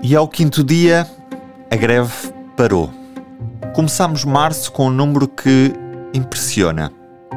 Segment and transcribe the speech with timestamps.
[0.00, 1.08] E ao quinto dia,
[1.70, 2.90] a greve parou.
[3.74, 5.72] Começámos março com um número que
[6.14, 6.92] impressiona.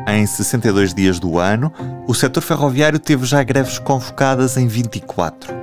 [0.08, 1.74] Em 62 dias do ano,
[2.08, 5.54] o setor ferroviário teve já greves convocadas em 24.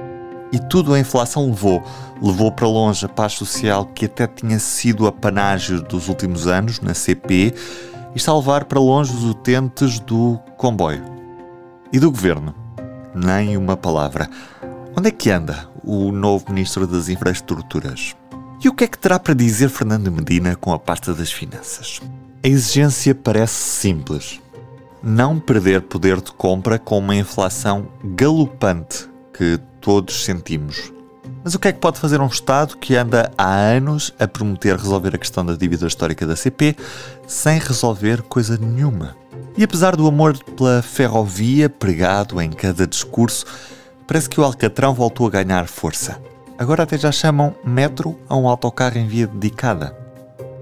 [0.53, 1.83] E tudo a inflação levou.
[2.21, 6.80] Levou para longe a paz social que até tinha sido a panágio dos últimos anos
[6.80, 7.55] na CP
[8.12, 11.05] e está a levar para longe os utentes do comboio.
[11.93, 12.55] E do governo?
[13.15, 14.29] Nem uma palavra.
[14.98, 18.16] Onde é que anda o novo Ministro das Infraestruturas?
[18.61, 22.01] E o que é que terá para dizer Fernando Medina com a pasta das finanças?
[22.45, 24.41] A exigência parece simples.
[25.01, 30.93] Não perder poder de compra com uma inflação galopante que todos sentimos.
[31.45, 34.74] Mas o que é que pode fazer um Estado que anda há anos a prometer
[34.74, 36.74] resolver a questão da dívida histórica da CP
[37.24, 39.16] sem resolver coisa nenhuma?
[39.57, 43.46] E apesar do amor pela ferrovia pregado em cada discurso,
[44.09, 46.19] parece que o Alcatrão voltou a ganhar força.
[46.59, 49.96] Agora até já chamam metro a um autocarro em via dedicada.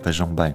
[0.04, 0.54] Vejam bem.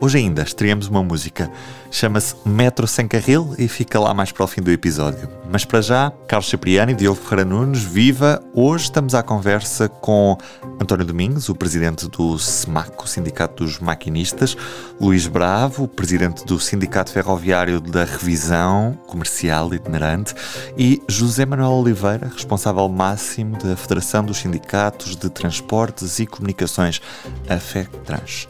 [0.00, 1.50] Hoje ainda estreamos uma música.
[1.90, 5.28] Chama-se Metro Sem Carril e fica lá mais para o fim do episódio.
[5.50, 8.40] Mas para já, Carlos Cipriani e Diogo Ferreira Nunes, viva!
[8.54, 10.38] Hoje estamos à conversa com
[10.80, 14.56] António Domingos, o presidente do SMAC, o Sindicato dos Maquinistas,
[15.00, 20.32] Luís Bravo, o presidente do Sindicato Ferroviário da Revisão Comercial Itinerante
[20.76, 27.02] e José Manuel Oliveira, responsável máximo da Federação dos Sindicatos de Transportes e Comunicações,
[27.48, 28.46] a FECTRANS.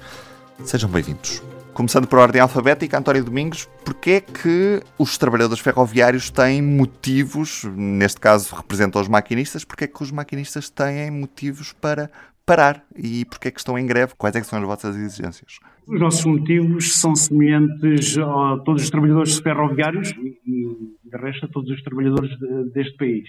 [0.65, 1.43] Sejam bem-vindos.
[1.73, 8.21] Começando por ordem alfabética, António Domingos, porquê é que os trabalhadores ferroviários têm motivos, neste
[8.21, 12.11] caso representam os maquinistas, porquê é que os maquinistas têm motivos para
[12.45, 14.15] parar e porquê é que estão em greve?
[14.19, 15.59] Quais é são as vossas exigências?
[15.87, 21.71] Os nossos motivos são semelhantes a todos os trabalhadores ferroviários e, de resto, a todos
[21.71, 22.31] os trabalhadores
[22.75, 23.29] deste país.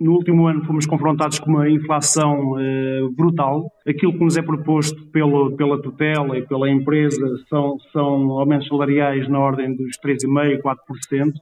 [0.00, 3.68] No último ano fomos confrontados com uma inflação uh, brutal.
[3.86, 9.28] Aquilo que nos é proposto pelo, pela tutela e pela empresa são, são aumentos salariais
[9.28, 11.32] na ordem dos 3,5%, 4%.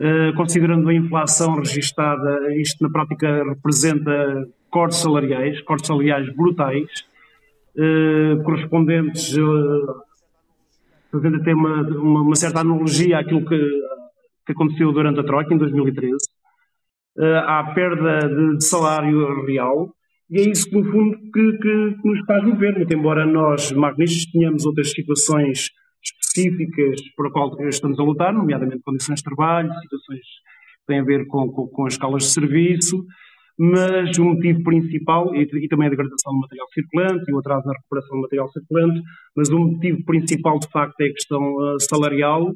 [0.00, 6.88] Uh, considerando a inflação registada, isto na prática representa cortes salariais, cortes salariais brutais,
[7.76, 10.02] uh, correspondentes, uh,
[11.10, 13.58] fazendo até uma, uma, uma, certa analogia àquilo que,
[14.46, 16.31] que aconteceu durante a Troika, em 2013
[17.18, 19.92] à eh, perda de, salário real,
[20.30, 22.74] e é isso, no fundo, que, que, que nos faz mover.
[22.74, 25.70] Muito embora nós, magníficos, tenhamos outras situações
[26.02, 31.04] específicas para a qual estamos a lutar, nomeadamente condições de trabalho, situações que têm a
[31.04, 33.04] ver com, com, com as escalas de serviço,
[33.58, 37.66] mas o motivo principal, e, e, também a degradação do material circulante e o atraso
[37.66, 39.02] na recuperação do material circulante,
[39.36, 42.52] mas o motivo principal, de facto, é a questão uh, salarial,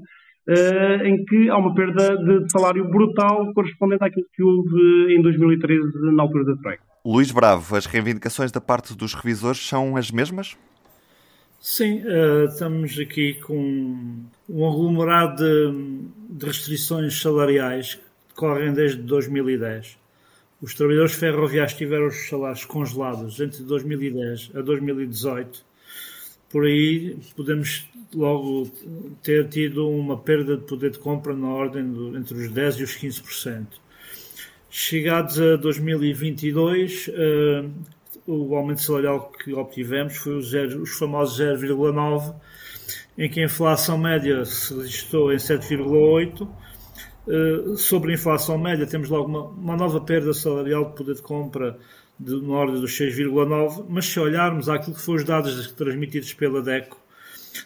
[0.48, 5.82] Uh, em que há uma perda de salário brutal correspondente àquilo que houve em 2013,
[6.14, 6.82] na altura da Troika.
[7.04, 10.56] Luís Bravo, as reivindicações da parte dos revisores são as mesmas?
[11.58, 19.98] Sim, uh, estamos aqui com um aglomerado de, de restrições salariais que decorrem desde 2010.
[20.62, 25.66] Os trabalhadores ferroviários tiveram os salários congelados entre 2010 a 2018
[26.48, 28.70] por aí podemos logo
[29.22, 31.82] ter tido uma perda de poder de compra na ordem
[32.16, 33.66] entre os 10% e os 15%.
[34.70, 37.64] Chegados a 2022, uh, eh,
[38.26, 42.34] o aumento salarial que obtivemos foi zero, os famosos 0,9%,
[43.16, 46.42] em que a inflação média se registrou em 7,8%.
[46.42, 46.48] Uh,
[47.28, 51.22] eh, sobre a inflação média, temos logo uma, uma nova perda salarial de poder de
[51.22, 51.78] compra
[52.18, 56.62] de, na ordem dos 6,9, mas se olharmos àquilo que foram os dados transmitidos pela
[56.62, 56.98] DECO,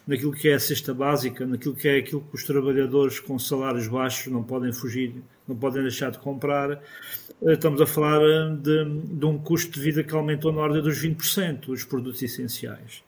[0.07, 3.89] naquilo que é a cesta básica, naquilo que é aquilo que os trabalhadores com salários
[3.89, 5.15] baixos não podem fugir,
[5.47, 9.81] não podem deixar de comprar, eh, estamos a falar eh, de, de um custo de
[9.81, 13.03] vida que aumentou na ordem dos 20%, os produtos essenciais.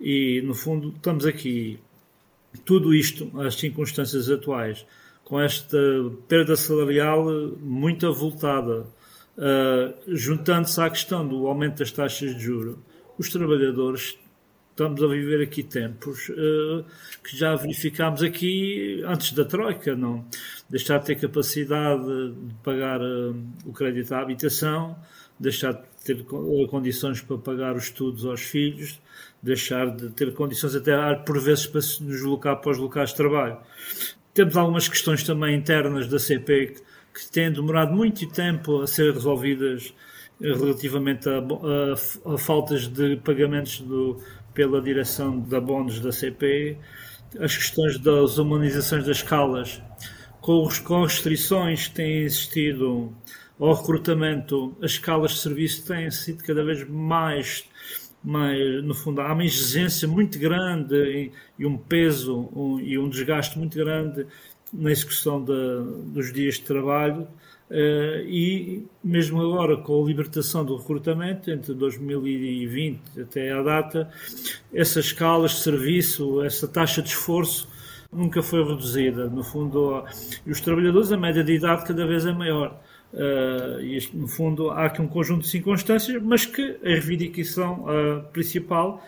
[0.00, 1.78] E, no fundo, estamos aqui,
[2.64, 4.84] tudo isto, as circunstâncias atuais,
[5.24, 5.78] com esta
[6.28, 7.26] perda salarial
[7.60, 8.86] muito avultada,
[9.40, 12.78] Uh, Juntando-se à questão do aumento das taxas de juro,
[13.16, 14.18] os trabalhadores
[14.80, 16.82] estamos a viver aqui tempos uh,
[17.22, 20.24] que já verificámos aqui antes da Troika, não?
[20.70, 23.36] Deixar de ter capacidade de pagar uh,
[23.66, 24.96] o crédito à habitação,
[25.38, 28.98] deixar de ter condições para pagar os estudos aos filhos,
[29.42, 33.58] deixar de ter condições até por vezes para se deslocar para os locais de trabalho.
[34.32, 36.76] Temos algumas questões também internas da CP
[37.12, 39.92] que têm demorado muito tempo a ser resolvidas
[40.40, 44.18] relativamente a, a, a faltas de pagamentos do,
[44.54, 46.76] pela direção da bónus da CP,
[47.38, 49.80] as questões das humanizações das escalas,
[50.40, 53.14] com, com restrições que têm existido
[53.58, 57.64] ao recrutamento, as escalas de serviço têm sido cada vez mais,
[58.24, 63.08] mais no fundo, há uma exigência muito grande e, e um peso um, e um
[63.08, 64.26] desgaste muito grande
[64.72, 65.52] na execução de,
[66.12, 67.28] dos dias de trabalho.
[67.70, 74.10] Uh, e mesmo agora com a libertação do recrutamento entre 2020 até à data,
[74.74, 77.68] essas escalas de serviço, essa taxa de esforço
[78.12, 79.28] nunca foi reduzida.
[79.28, 80.04] No fundo,
[80.44, 82.80] os trabalhadores, a média de idade cada vez é maior.
[83.12, 88.22] Uh, e no fundo há aqui um conjunto de circunstâncias, mas que a reivindicação uh,
[88.32, 89.04] principal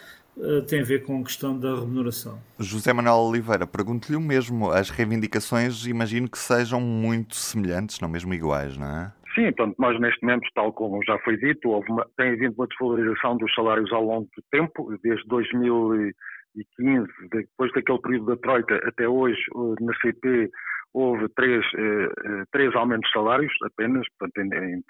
[0.68, 2.38] tem a ver com a questão da remuneração.
[2.58, 4.70] José Manuel Oliveira, pergunto-lhe o mesmo.
[4.70, 9.12] As reivindicações imagino que sejam muito semelhantes, não mesmo iguais, não é?
[9.34, 12.66] Sim, portanto, nós neste momento, tal como já foi dito, houve uma, tem havido uma
[12.66, 19.08] desvalorização dos salários ao longo do tempo, desde 2015, depois daquele período da Troika até
[19.08, 19.40] hoje,
[19.80, 20.50] na CP
[20.92, 24.06] houve três, eh, eh, três aumentos de salários apenas.
[24.18, 24.82] Portanto, em, em,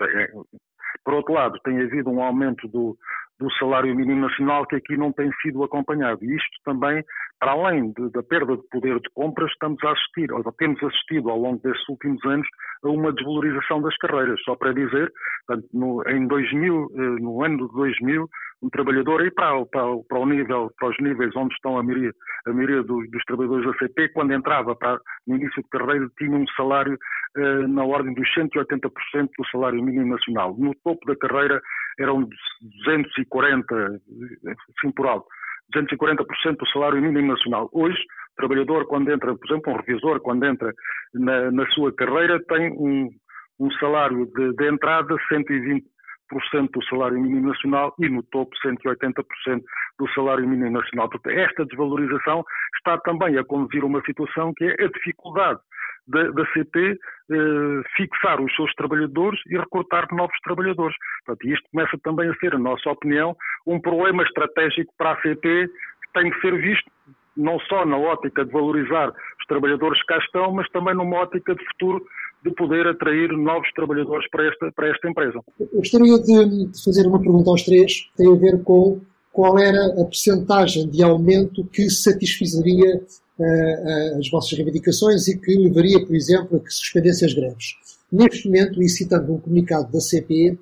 [1.04, 2.96] por outro lado, tem havido um aumento do,
[3.40, 6.24] do salário mínimo nacional que aqui não tem sido acompanhado.
[6.24, 7.02] E isto também,
[7.40, 11.30] para além de, da perda de poder de compra, estamos a assistir, ou temos assistido
[11.30, 12.46] ao longo destes últimos anos,
[12.84, 14.40] a uma desvalorização das carreiras.
[14.44, 15.12] Só para dizer,
[15.46, 18.28] portanto, no, em 2000, eh, no ano de 2000,
[18.62, 22.12] um trabalhador aí para, para, para, o nível, para os níveis onde estão a maioria,
[22.46, 26.36] a maioria dos, dos trabalhadores da CP, quando entrava para, no início de carreira, tinha
[26.36, 26.96] um salário
[27.36, 28.90] eh, na ordem dos 180%
[29.36, 30.54] do salário mínimo nacional.
[30.56, 31.60] No topo da carreira
[31.98, 32.28] eram
[33.24, 34.00] 240,
[34.78, 35.26] assim por alto,
[35.74, 37.68] 240% do salário mínimo nacional.
[37.72, 40.72] Hoje, o trabalhador, quando entra, por exemplo, um revisor, quando entra
[41.14, 43.08] na, na sua carreira, tem um,
[43.60, 45.84] um salário de, de entrada 120
[46.72, 49.22] do salário mínimo nacional e no topo 180%
[49.98, 51.10] do salário mínimo nacional.
[51.10, 52.42] Portanto, esta desvalorização
[52.76, 55.60] está também a conduzir a uma situação que é a dificuldade
[56.06, 56.98] da, da CP
[57.30, 60.96] eh, fixar os seus trabalhadores e recrutar novos trabalhadores.
[61.24, 63.36] Portanto, isto começa também a ser, a nossa opinião,
[63.66, 66.90] um problema estratégico para a CP que tem que ser visto
[67.36, 71.54] não só na ótica de valorizar os trabalhadores que cá estão, mas também numa ótica
[71.54, 72.04] de futuro
[72.44, 75.40] de poder atrair novos trabalhadores para esta, para esta empresa.
[75.58, 79.00] Eu gostaria de, de fazer uma pergunta aos três, tem a ver com
[79.32, 83.00] qual era a percentagem de aumento que satisfazeria
[83.38, 87.74] uh, as vossas reivindicações e que levaria, por exemplo, a que se suspendessem as greves.
[88.10, 90.58] Neste momento, e citando um comunicado da CP,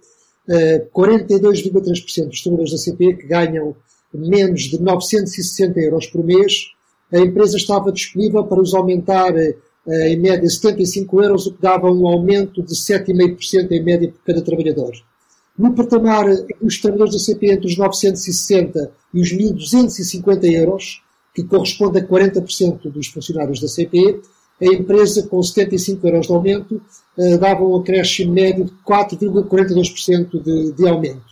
[0.49, 3.75] uh, 42,3% dos trabalhadores da CP que ganham
[4.13, 6.71] menos de 960 euros por mês,
[7.13, 11.91] a empresa estava disponível para os aumentar eh, em média 75 euros, o que dava
[11.91, 14.93] um aumento de 7,5% em média por cada trabalhador.
[15.59, 16.27] No patamar
[16.61, 21.03] dos trabalhadores da CP entre os 960 e os 1.250 euros,
[21.35, 24.21] que corresponde a 40% dos funcionários da CP,
[24.61, 26.83] a empresa, com 75 euros de aumento,
[27.17, 31.23] eh, dava um acréscimo médio de 4,42% de, de aumento.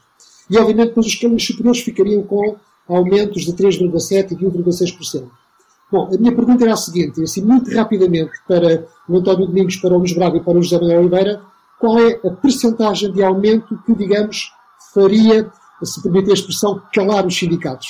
[0.51, 2.57] E, obviamente, depois os escalões superiores ficariam com
[2.89, 5.29] aumentos de 3,7% e de 1,6%.
[5.91, 9.95] Bom, a minha pergunta era a seguinte, assim, muito rapidamente, para o António Domingos, para
[9.95, 11.43] o Luís Braga e para o José Manuel Oliveira,
[11.79, 14.51] qual é a percentagem de aumento que, digamos,
[14.93, 15.51] faria,
[15.83, 17.89] se permite a expressão, calar os sindicatos?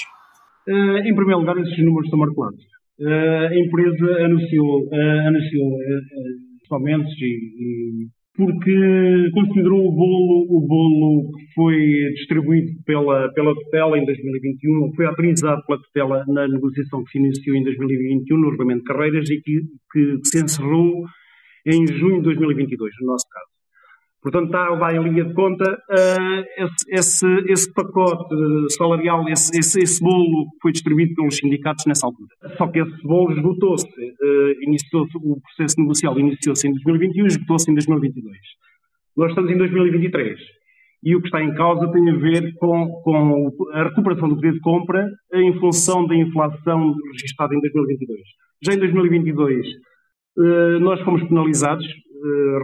[0.68, 2.62] Uh, em primeiro lugar, esses números estão marcados.
[3.00, 5.78] Uh, a empresa anunciou, uh, anunciou
[6.70, 11.76] aumentos e, e porque considerou o bolo, o bolo que foi
[12.14, 17.56] distribuído pela, pela tutela em 2021, foi autorizado pela tutela na negociação que se iniciou
[17.56, 19.60] em 2021 no regulamento de carreiras e que,
[19.92, 21.04] que se encerrou
[21.66, 23.57] em junho de 2022, no nosso caso.
[24.22, 28.34] Portanto, está vai em linha de conta uh, esse, esse, pacote
[28.76, 32.28] salarial, esse, esse, esse, bolo que foi distribuído pelos sindicatos nessa altura.
[32.56, 33.86] Só que esse bolo esgotou-se.
[33.86, 38.36] Uh, iniciou o processo negocial iniciou-se em 2021 e esgotou-se em 2022.
[39.16, 40.38] Nós estamos em 2023
[41.02, 44.52] e o que está em causa tem a ver com, com a recuperação do poder
[44.52, 48.20] de compra em função da inflação registrada em 2022.
[48.62, 51.92] Já em 2022 uh, nós fomos penalizados eh,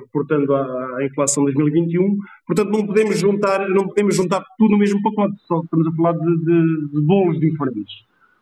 [0.00, 2.18] reportando a, a, inflação de 2021.
[2.46, 6.12] Portanto, não podemos juntar, não podemos juntar tudo no mesmo pacote, só estamos a falar
[6.12, 7.94] de, de, de bolos diferentes.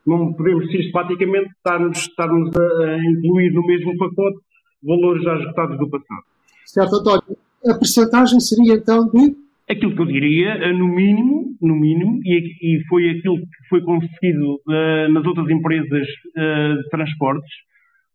[0.07, 4.39] Não podemos sistematicamente estarmos, estarmos a, a incluir no mesmo pacote
[4.83, 6.25] valores já esgotados do passado.
[6.67, 7.37] Certo, António.
[7.65, 9.37] A percentagem seria então de?
[9.71, 13.81] Aquilo que eu diria, eh, no mínimo, no mínimo, e, e foi aquilo que foi
[13.83, 17.51] conseguido uh, nas outras empresas uh, de transportes,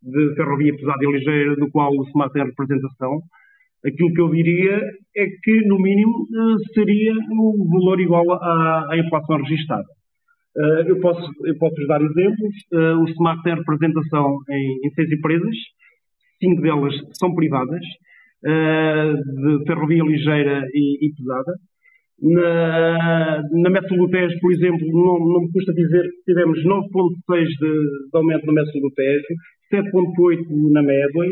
[0.07, 3.19] de ferrovia pesada e ligeira, do qual o SEMAR tem representação,
[3.85, 4.81] aquilo que eu diria
[5.15, 9.85] é que, no mínimo, eh, seria um valor igual à, à inflação registada.
[10.57, 12.55] Eh, eu posso, eu posso dar exemplos.
[12.73, 15.55] Eh, o SEMAR tem representação em, em seis empresas.
[16.41, 17.81] cinco delas são privadas,
[18.43, 21.53] de ferrovia ligeira e, e pesada.
[22.19, 28.17] Na, na Metro-Lutejo, por exemplo, não, não me custa dizer que tivemos 9,6 de, de
[28.17, 29.33] aumento na Metro-Lutejo,
[29.71, 31.29] 7,8 na Medway,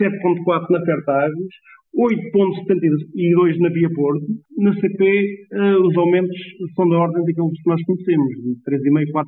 [0.00, 1.48] 7,4 na Fertagos,
[1.96, 4.26] 8,72 na Via Porto.
[4.56, 5.04] Na CP,
[5.52, 6.36] uh, eh, os aumentos
[6.76, 9.24] são da ordem daqueles que nós conhecemos, de 3,5%, 4%.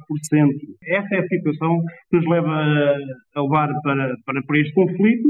[0.85, 2.49] Essa é a situação que nos leva
[3.35, 5.29] a, levar para, para, para este conflito.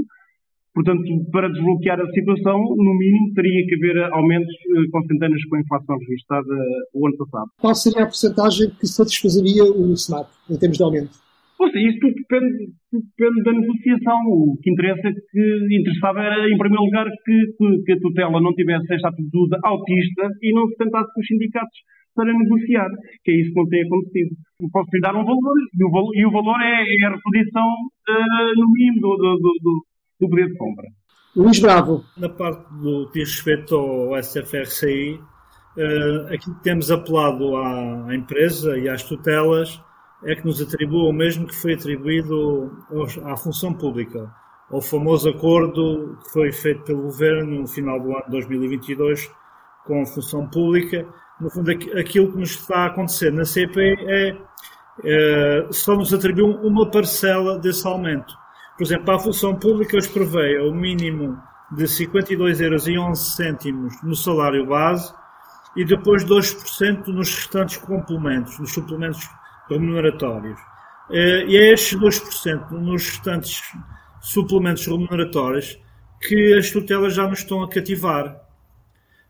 [0.74, 5.60] Portanto, para desbloquear a situação, no mínimo teria que haver aumentos uh, com com a
[5.60, 6.54] inflação registrada
[6.94, 7.50] o ano passado.
[7.60, 11.29] Qual seria a porcentagem que satisfazeria o SNAP em termos de aumento?
[11.60, 14.16] Pois, isso tudo depende, tudo depende da negociação.
[14.32, 18.54] O que interessa que interessava era, em primeiro lugar, que, que, que a tutela não
[18.54, 21.78] tivesse esta atitude autista e não se tentasse com os sindicatos
[22.16, 22.88] para negociar,
[23.22, 24.30] que é isso que não tem acontecido.
[24.72, 27.68] Posso lhe dar um valor, e o valor, e o valor é, é, a reposição,
[28.08, 29.84] uh, no mínimo, do, do, do,
[30.18, 30.86] do poder de compra.
[31.36, 32.02] Luís Bravo.
[32.16, 38.88] Na parte do que diz respeito ao SFRCI, uh, aqui temos apelado à empresa e
[38.88, 39.78] às tutelas
[40.24, 42.70] é que nos atribua o mesmo que foi atribuído
[43.24, 44.30] à função pública,
[44.70, 49.30] ao famoso acordo que foi feito pelo Governo no final do ano de 2022
[49.84, 51.06] com a função pública.
[51.40, 54.36] No fundo, aquilo que nos está a acontecer na CP é,
[55.04, 58.34] é só nos atribuiu uma parcela desse aumento.
[58.76, 61.40] Por exemplo, a função pública os prevê o mínimo
[61.72, 65.12] de 52,11 euros no salário base
[65.76, 69.28] e depois 2% nos restantes complementos, nos suplementos
[69.70, 70.58] remuneratórios.
[71.10, 73.62] Eh, e é estes 2% nos restantes
[74.20, 75.78] suplementos remuneratórios
[76.20, 78.48] que as tutelas já nos estão a cativar.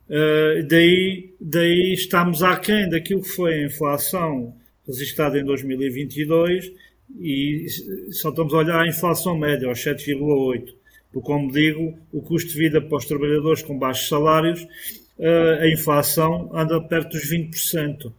[0.08, 6.72] Uh, daí, daí estamos aquém daquilo que foi a inflação registrada em 2022
[7.20, 7.66] e
[8.10, 10.74] só estamos a olhar a inflação média, aos 7,8%.
[11.12, 15.68] Porque, como digo, o custo de vida para os trabalhadores com baixos salários, uh, a
[15.68, 18.12] inflação anda perto dos 20%.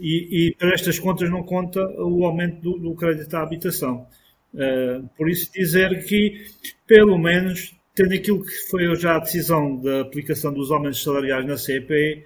[0.00, 4.06] E, e, para estas contas não conta o aumento do, do crédito à habitação.
[4.54, 6.46] Uh, por isso dizer que,
[6.86, 11.56] pelo menos, tendo aquilo que foi já a decisão da aplicação dos aumentos salariais na
[11.56, 12.24] CPE,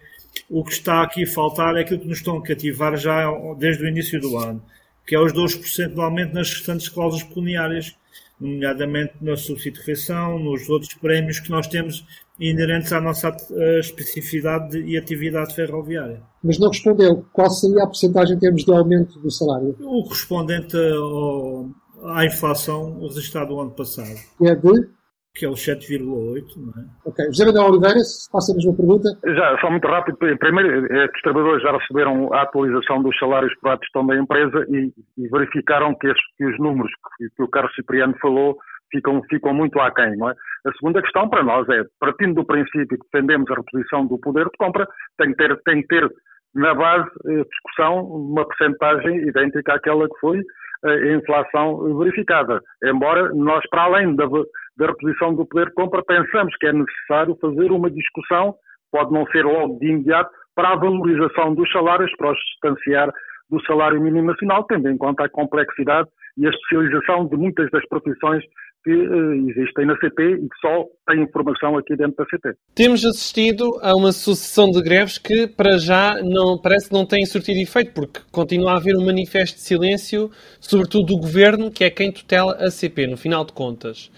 [0.49, 3.29] o que está aqui a faltar é aquilo que nos estão a cativar já
[3.59, 4.63] desde o início do ano,
[5.05, 7.97] que é os 2% de aumento nas restantes cláusulas pecuniárias,
[8.41, 12.07] nomeadamente na refeição, nos outros prémios que nós temos
[12.41, 16.23] inerentes à nossa uh, especificidade e atividade ferroviária.
[16.43, 17.25] Mas não respondeu.
[17.33, 19.77] Qual seria a porcentagem em termos de aumento do salário?
[19.81, 21.69] O correspondente ao,
[22.05, 24.19] à inflação registrada do ano passado.
[24.43, 24.89] É de?
[25.33, 26.87] Que é o 7,8, não é?
[27.05, 27.25] Ok.
[27.27, 29.09] José Manuel Oliveira, se passa a mesma pergunta.
[29.25, 30.17] Já, só muito rápido.
[30.17, 34.67] Primeiro, é que os trabalhadores já receberam a atualização dos salários por gestão da empresa
[34.69, 38.57] e, e verificaram que, estes, que, os números que, que o Carlos Cipriano falou
[38.91, 40.35] ficam, ficam muito aquém, não é?
[40.67, 44.45] A segunda questão para nós é, partindo do princípio que defendemos a reposição do poder
[44.45, 44.87] de compra,
[45.19, 46.11] tem que ter, tem que ter
[46.55, 50.41] na base de discussão uma percentagem idêntica àquela que foi
[50.85, 52.61] eh, a inflação verificada.
[52.83, 57.37] Embora nós, para além da, da reposição do poder de compra, pensamos que é necessário
[57.41, 58.55] fazer uma discussão,
[58.91, 63.11] pode não ser logo de imediato, para a valorização dos salários, para os distanciar
[63.49, 67.87] do salário mínimo nacional, tendo em conta a complexidade e a especialização de muitas das
[67.89, 68.43] profissões
[68.83, 72.53] que uh, existem na CP e que só têm informação aqui dentro da CP.
[72.75, 77.25] Temos assistido a uma sucessão de greves que, para já, não, parece que não têm
[77.27, 81.91] surtido efeito, porque continua a haver um manifesto de silêncio, sobretudo do governo, que é
[81.91, 84.11] quem tutela a CP, no final de contas.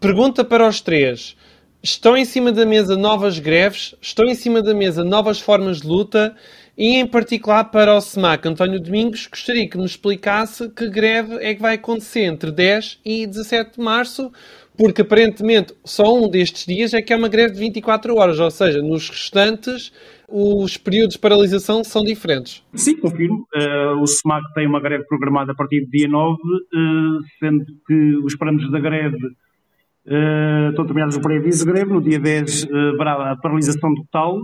[0.00, 1.36] Pergunta para os três.
[1.82, 3.94] Estão em cima da mesa novas greves?
[4.00, 6.34] Estão em cima da mesa novas formas de luta?
[6.76, 11.54] E em particular para o SEMAC, António Domingos, gostaria que me explicasse que greve é
[11.54, 14.32] que vai acontecer entre 10 e 17 de março,
[14.76, 18.50] porque aparentemente só um destes dias é que é uma greve de 24 horas, ou
[18.50, 19.92] seja, nos restantes
[20.28, 22.64] os períodos de paralisação são diferentes.
[22.74, 23.46] Sim, confirmo.
[23.54, 27.64] Uh, o SEMAC tem uma greve programada a partir do dia 9, uh, eh, sendo
[27.86, 31.92] que os parâmetros da greve uh, estão terminados no pré-aviso de greve.
[31.92, 34.40] No dia 10 haverá a paralisação total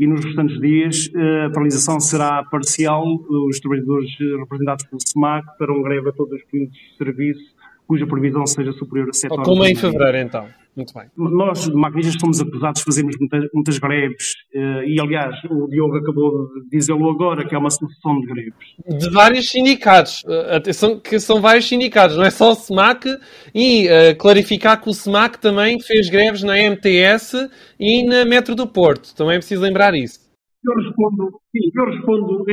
[0.00, 3.04] e nos restantes dias eh, a paralisação será parcial.
[3.48, 7.59] Os trabalhadores representados pelo SEMAC farão greve a todos os períodos de serviço
[7.90, 9.48] cuja previsão seja superior a 7 horas.
[9.48, 10.46] Como é em fevereiro, então.
[10.76, 11.06] Muito bem.
[11.16, 16.46] Nós, maquinistas, fomos acusados de fazermos muitas, muitas greves eh, e, aliás, o Diogo acabou
[16.54, 19.00] de dizê-lo agora, que é uma sucessão de greves.
[19.00, 20.22] De vários sindicatos.
[20.24, 23.08] Eh, atenção que são vários sindicatos, não é só o SEMAC.
[23.52, 28.68] E uh, clarificar que o SEMAC também fez greves na MTS e na Metro do
[28.68, 29.12] Porto.
[29.16, 30.29] Também é preciso lembrar isso.
[30.62, 32.44] Eu respondo, sim, eu respondo,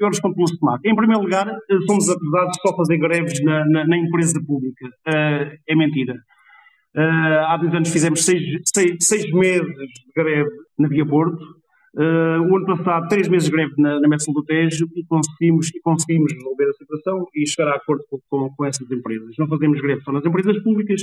[0.00, 0.78] eu respondo pelo.
[0.84, 1.46] Em primeiro lugar,
[1.86, 4.86] somos acusados de só fazer greves na, na, na empresa pública.
[4.86, 6.14] Uh, é mentira.
[6.96, 8.42] Uh, há dois anos fizemos seis,
[8.72, 11.42] seis, seis, meses de greve na Via Porto.
[11.96, 15.68] Uh, o ano passado, três meses de greve na, na Mestre do Tejo e conseguimos,
[15.74, 19.34] e conseguimos resolver a situação e chegar a acordo com, com, com essas empresas.
[19.38, 21.02] Não fazemos greve só nas empresas públicas,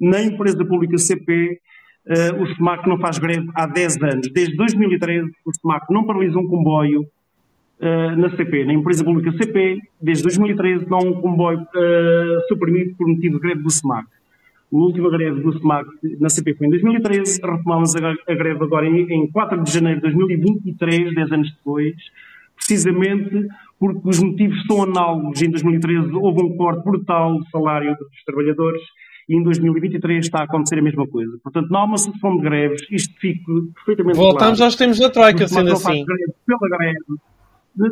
[0.00, 1.58] na empresa pública CP,
[2.06, 4.32] uh, o SEMAC não faz greve há 10 anos.
[4.32, 9.78] Desde 2013, o SEMAC não paralisa um comboio uh, na CP, na empresa pública CP,
[10.00, 14.06] desde 2013 não há um comboio uh, suprimido por motivo de greve do SEMAC.
[14.72, 18.86] A última greve do SEMAC na CP foi em 2013, retomamos a, a greve agora
[18.86, 21.94] em, em 4 de janeiro de 2023, 10 anos depois,
[22.56, 25.42] precisamente porque os motivos são análogos.
[25.42, 28.80] Em 2013 houve um corte brutal do salário dos trabalhadores
[29.28, 31.32] e em 2023 está a acontecer a mesma coisa.
[31.42, 33.40] Portanto, não há uma sessão de greves, isto fica
[33.74, 34.64] perfeitamente Voltamos claro.
[34.64, 36.04] aos tempos da Troika, sendo assim.
[36.04, 36.98] Greve pela greve,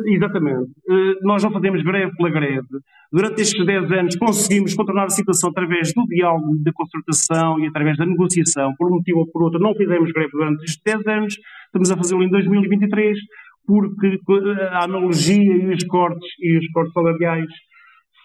[0.05, 0.71] Exatamente.
[0.89, 2.67] Eh, nós não fazemos greve pela greve.
[3.11, 7.97] Durante estes 10 anos conseguimos contornar a situação através do diálogo, da concertação e através
[7.97, 8.73] da negociação.
[8.77, 11.35] Por um motivo ou por outro, não fizemos greve durante estes 10 anos,
[11.65, 13.17] estamos a fazê-lo em 2023,
[13.65, 17.49] porque eh, a analogia e os cortes e os cortes salariais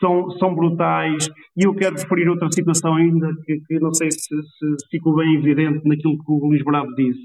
[0.00, 1.28] são, são brutais.
[1.56, 5.34] E eu quero referir outra situação ainda que, que não sei se, se ficou bem
[5.36, 7.20] evidente naquilo que o Luís Bravo disse.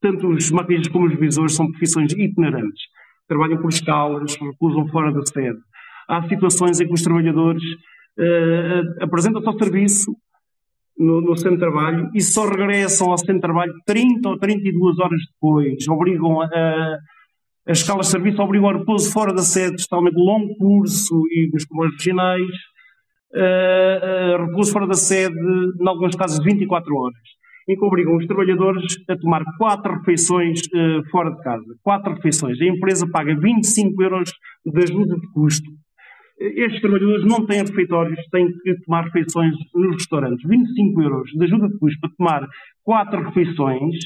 [0.00, 2.82] Tanto os maquinistas como os visores são profissões itinerantes
[3.28, 5.58] trabalham por escalas, recusam fora da sede.
[6.08, 10.16] Há situações em que os trabalhadores uh, apresentam-se ao serviço
[10.98, 14.98] no, no, centro de trabalho e só regressam ao centro de trabalho 30 ou 32
[14.98, 15.86] horas depois.
[15.88, 16.98] Obrigam a, a,
[17.68, 21.66] a escalas de serviço obrigam a repouso fora da sede, totalmente longo curso e nos
[21.66, 22.56] comboios regionais,
[23.34, 28.26] uh, uh, repouso fora da sede, em alguns casos 24 horas em que obrigam os
[28.26, 31.66] trabalhadores a tomar quatro refeições uh, fora de casa.
[31.82, 32.58] Quatro refeições.
[32.58, 34.32] A empresa paga 25 euros
[34.64, 35.70] de ajuda de custo.
[36.40, 40.48] Estes trabalhadores não têm refeitórios, têm que tomar refeições nos restaurantes.
[40.48, 42.48] 25 euros de ajuda de custo para tomar
[42.82, 43.96] quatro refeições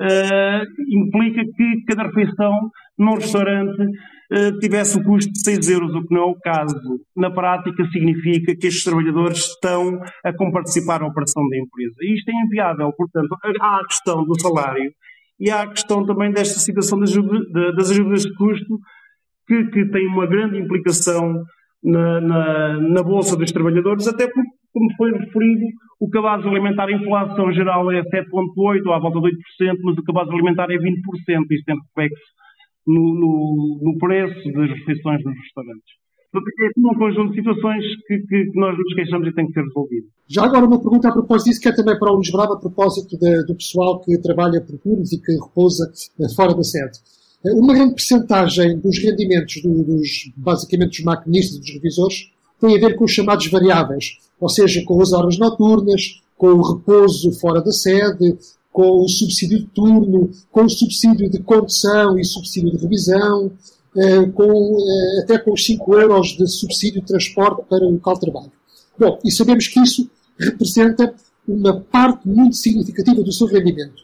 [0.00, 6.06] uh, implica que cada refeição num restaurante uh, tivesse o custo de 6 euros, o
[6.06, 7.00] que não é o caso.
[7.16, 11.96] Na prática, significa que estes trabalhadores estão a comparticipar na operação da empresa.
[12.02, 12.92] E isto é inviável.
[12.96, 14.90] Portanto, há a questão do salário
[15.38, 17.12] e há a questão também desta situação das,
[17.76, 18.78] das ajudas de custo,
[19.46, 21.42] que, que tem uma grande implicação
[21.82, 25.66] na, na, na Bolsa dos Trabalhadores, até porque como foi referido,
[26.00, 30.02] o cabaz alimentar, a inflação geral é 7,8% ou à volta de 8%, mas o
[30.02, 30.82] cabaz alimentar é 20%.
[31.48, 32.24] Isto é reflexo
[32.84, 35.94] no, no, no, preço das refeições nos restaurantes.
[36.34, 39.62] É um conjunto de situações que, que, que, nós nos queixamos e tem que ser
[39.62, 40.08] resolvido.
[40.28, 42.60] Já agora uma pergunta a propósito disso, que é também para o Luís Bravo, a
[42.60, 45.84] propósito de, do pessoal que trabalha por turnos e que repousa
[46.20, 46.98] eh, fora da sede.
[47.46, 52.76] Eh, uma grande percentagem dos rendimentos do, dos, basicamente dos maquinistas e dos revisores tem
[52.76, 57.32] a ver com os chamados variáveis, ou seja, com as horas noturnas, com o repouso
[57.32, 58.36] fora da sede,
[58.72, 63.52] com o subsídio de turno, com o subsídio de condução e subsídio de revisão,
[63.96, 68.14] eh, com, eh, até com os 5 euros de subsídio de transporte para o local
[68.14, 68.52] de trabalho.
[68.98, 71.14] Bom, e sabemos que isso representa
[71.46, 74.03] uma parte muito significativa do seu rendimento.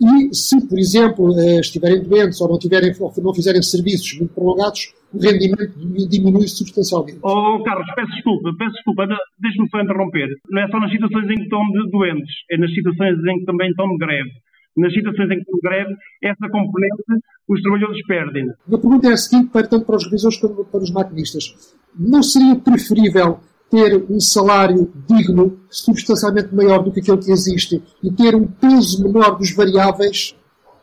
[0.00, 4.32] E se, por exemplo, eh, estiverem doentes ou não, tiverem, ou não fizerem serviços muito
[4.32, 5.72] prolongados, o rendimento
[6.08, 7.18] diminui substancialmente.
[7.22, 9.06] Oh, Carlos, peço desculpa, peço desculpa,
[9.40, 10.28] deixe-me só interromper.
[10.50, 13.70] Não é só nas situações em que estão doentes, é nas situações em que também
[13.70, 14.30] estão de greve.
[14.76, 17.02] Nas situações em que estão de greve, essa componente
[17.48, 18.44] os trabalhadores perdem.
[18.50, 21.74] A pergunta é a seguinte, tanto para os revisores como para os maquinistas.
[21.98, 28.10] Não seria preferível ter um salário digno, substancialmente maior do que aquele que existe, e
[28.10, 30.34] ter um peso menor dos variáveis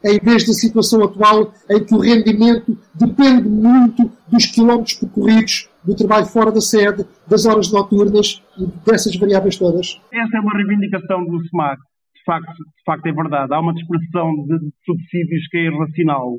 [0.04, 5.96] em vez da situação atual em que o rendimento depende muito dos quilómetros percorridos, do
[5.96, 10.00] trabalho fora da sede, das horas noturnas e dessas variáveis todas?
[10.14, 11.80] Essa é uma reivindicação do SMAC.
[12.16, 13.54] De facto, de facto é verdade.
[13.54, 16.38] Há uma dispersão de subsídios que é irracional.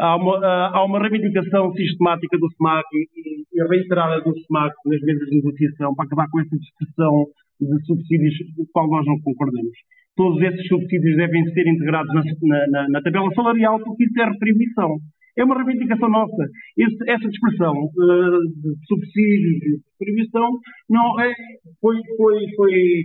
[0.00, 5.28] Há uma, há uma reivindicação sistemática do SMAC e, e reiterada do SMAC nas mesas
[5.28, 7.26] de negociação para acabar com essa dispersão
[7.60, 9.76] de subsídios com qual nós não concordamos
[10.20, 14.98] todos esses subsídios devem ser integrados na, na, na tabela salarial, porque isso é retribuição.
[15.38, 16.44] É uma reivindicação nossa.
[16.76, 20.50] Esse, essa expressão uh, de subsídios de retribuição
[20.90, 21.32] não é,
[21.80, 23.04] foi, foi, foi,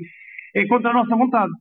[0.55, 1.51] é contra a nossa vontade.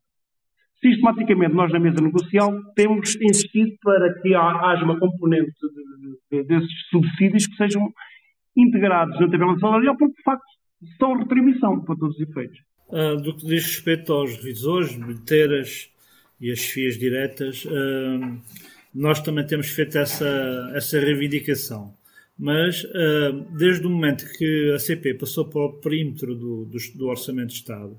[0.84, 5.50] Sistematicamente, nós na mesa negocial temos insistido para que haja uma componente
[6.30, 7.90] de, de, desses subsídios que sejam
[8.54, 10.44] integrados na tabela salarial, porque de facto
[10.98, 12.58] são retribuição para todos os efeitos.
[12.88, 15.90] Uh, do que diz respeito aos revisores, bilheteiras
[16.38, 18.38] e as FIAs diretas, uh,
[18.94, 21.94] nós também temos feito essa, essa reivindicação.
[22.38, 27.06] Mas, uh, desde o momento que a CP passou para o perímetro do, do, do
[27.06, 27.98] Orçamento de Estado,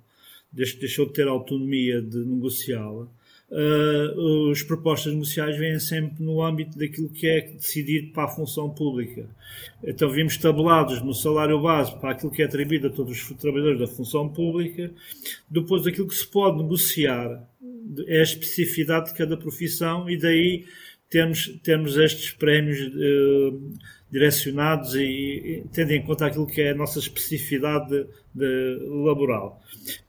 [0.56, 3.08] deixou de ter autonomia de negociá-la,
[3.52, 8.70] uh, as propostas negociais vêm sempre no âmbito daquilo que é decidido para a função
[8.70, 9.28] pública.
[9.84, 13.80] Então vimos tabulados no salário base para aquilo que é atribuído a todos os trabalhadores
[13.80, 14.92] da função pública,
[15.50, 17.44] depois aquilo que se pode negociar
[18.08, 20.66] é a especificidade de cada profissão e daí
[21.16, 23.74] temos, temos estes prémios uh,
[24.12, 29.62] direcionados e, e tendo em conta aquilo que é a nossa especificidade de, de laboral.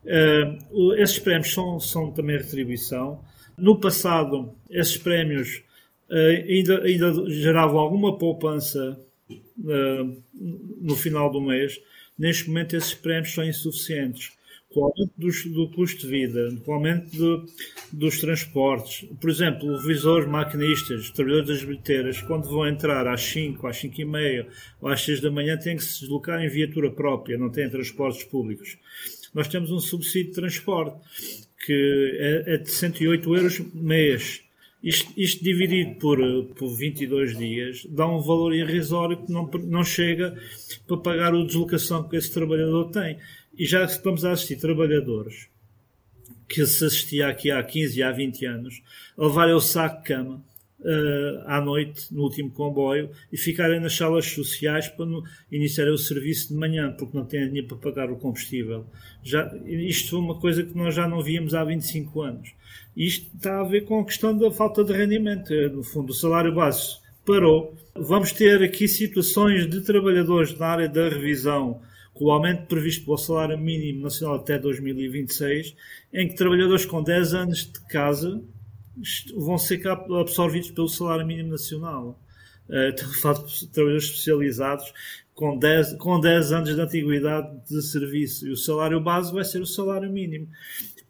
[0.05, 3.25] Uh, esses prémios são, são também retribuição.
[3.57, 5.63] No passado, esses prémios
[6.11, 6.15] uh,
[6.49, 9.01] ainda, ainda geravam alguma poupança
[10.81, 11.81] no final do mês.
[12.19, 14.36] Neste momento, esses prémios são insuficientes
[14.77, 17.47] com o aumento dos, do custo de vida, com o aumento do,
[17.91, 19.09] dos transportes.
[19.19, 24.05] Por exemplo, revisores, maquinistas, trabalhadores das bilheteiras, quando vão entrar às 5, às 5 e
[24.05, 24.47] meia
[24.79, 28.25] ou às 6 da manhã, têm que se deslocar em viatura própria, não têm transportes
[28.25, 28.77] públicos.
[29.35, 31.01] Nós temos um subsídio de transporte
[31.65, 34.43] que é, é de 108 euros mês.
[34.83, 36.19] Isto, isto, dividido por,
[36.55, 40.37] por 22 dias dá um valor irrisório que não, não chega
[40.87, 43.19] para pagar a deslocação que esse trabalhador tem.
[43.59, 45.49] E já estamos a assistir trabalhadores
[46.49, 48.83] que se assistia aqui há 15 e há 20 anos
[49.17, 50.45] a levarem o saco de cama
[50.81, 55.99] uh, à noite, no último comboio, e ficarem nas salas sociais para no, iniciarem o
[55.99, 58.87] serviço de manhã, porque não têm dinheiro para pagar o combustível.
[59.23, 62.53] Já, isto foi uma coisa que nós já não víamos há 25 anos.
[62.97, 65.53] Isto está a ver com a questão da falta de rendimento.
[65.71, 67.75] No fundo, o salário base parou.
[67.95, 71.81] Vamos ter aqui situações de trabalhadores na área da revisão
[72.17, 75.75] com o aumento previsto pelo salário mínimo nacional até 2026,
[76.13, 78.43] em que trabalhadores com 10 anos de casa
[79.37, 82.19] vão ser absorvidos pelo salário mínimo nacional.
[82.69, 84.93] Uh, estamos a de trabalhadores especializados
[85.35, 89.61] com 10, com 10 anos de antiguidade de serviço e o salário base vai ser
[89.61, 90.49] o salário mínimo.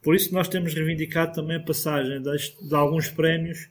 [0.03, 3.69] Por isso nós temos reivindicado também a passagem de, de alguns prémios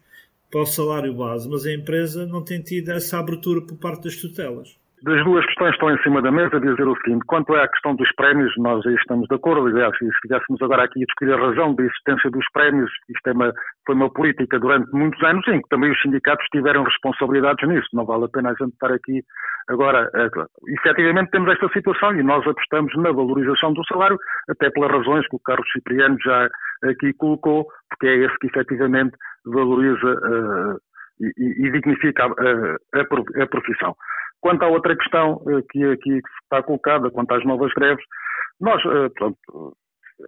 [0.50, 4.16] para o salário base, mas a empresa não tem tido essa abertura por parte das
[4.16, 4.76] tutelas.
[5.06, 8.12] Das duas questões estão em cima da mesa, dizer o seguinte: quanto a questão dos
[8.16, 9.68] prémios, nós aí estamos de acordo.
[9.68, 13.32] Aliás, se estivéssemos agora aqui a discutir a razão da existência dos prémios, isto é
[13.32, 13.52] uma,
[13.86, 17.86] foi uma política durante muitos anos em que também os sindicatos tiveram responsabilidades nisso.
[17.92, 19.22] Não vale a pena a gente estar aqui
[19.68, 20.10] agora.
[20.12, 20.28] É,
[20.72, 24.18] efetivamente temos esta situação e nós apostamos na valorização do salário,
[24.50, 26.48] até pelas razões que o Carlos Cipriano já
[26.82, 30.78] aqui colocou, porque é esse que efetivamente valoriza uh,
[31.20, 33.96] e, e, dignifica a, a, a profissão.
[34.40, 38.04] Quanto à outra questão eh, que aqui está colocada, quanto às novas greves,
[38.60, 39.08] nós, eh,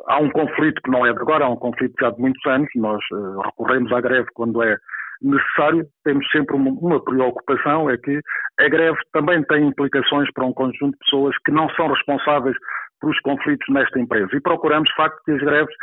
[0.06, 2.68] há um conflito que não é de agora, há um conflito já de muitos anos,
[2.76, 4.76] nós eh, recorremos à greve quando é
[5.20, 8.20] necessário, temos sempre uma, preocupação, é que
[8.60, 12.56] a greve também tem implicações para um conjunto de pessoas que não são responsáveis
[13.00, 15.74] pelos conflitos nesta empresa e procuramos, de facto, que as greves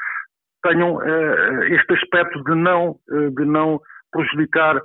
[0.63, 0.99] tenham
[1.63, 3.79] este aspecto de não, de não
[4.11, 4.81] prejudicar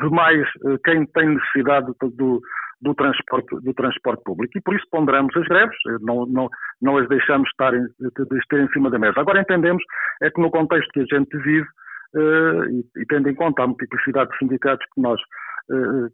[0.00, 0.48] demais
[0.84, 2.40] quem tem necessidade do,
[2.82, 4.58] do transporte, do transporte público.
[4.58, 6.48] E por isso ponderamos as greves, eh, não, não,
[6.82, 9.20] não as deixamos estar em, de estar em cima da mesa.
[9.20, 9.82] Agora entendemos
[10.20, 11.66] é que no contexto que a gente vive,
[12.14, 15.18] e, e, tendo em conta a multiplicidade de sindicatos que nós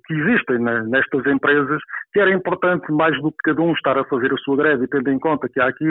[0.07, 1.81] que existem nestas empresas,
[2.13, 5.11] que era importante mais do que cada um estar a fazer a sua greve, tendo
[5.11, 5.87] em conta que há aqui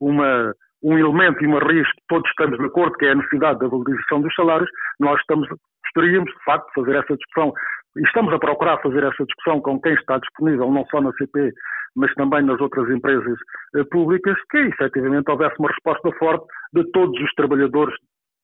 [0.00, 3.58] uma, um elemento e uma raiz que todos estamos de acordo, que é a necessidade
[3.58, 5.48] da valorização dos salários, nós estamos,
[5.84, 7.52] gostaríamos, de facto, de fazer essa discussão.
[7.96, 11.52] E estamos a procurar fazer essa discussão com quem está disponível, não só na CP,
[11.96, 13.38] mas também nas outras empresas
[13.74, 17.94] eh, públicas, que efetivamente houvesse uma resposta forte de todos os trabalhadores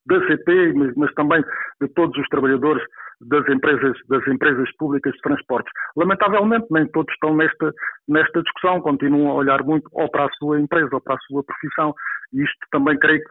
[0.05, 1.43] da CP, mas, mas, também
[1.81, 2.83] de todos os trabalhadores
[3.21, 5.71] das empresas, das empresas públicas de transportes.
[5.95, 7.73] Lamentavelmente, nem todos estão nesta,
[8.07, 11.43] nesta discussão, continuam a olhar muito ou para a sua empresa ou para a sua
[11.43, 11.93] profissão
[12.33, 13.21] isto também creio,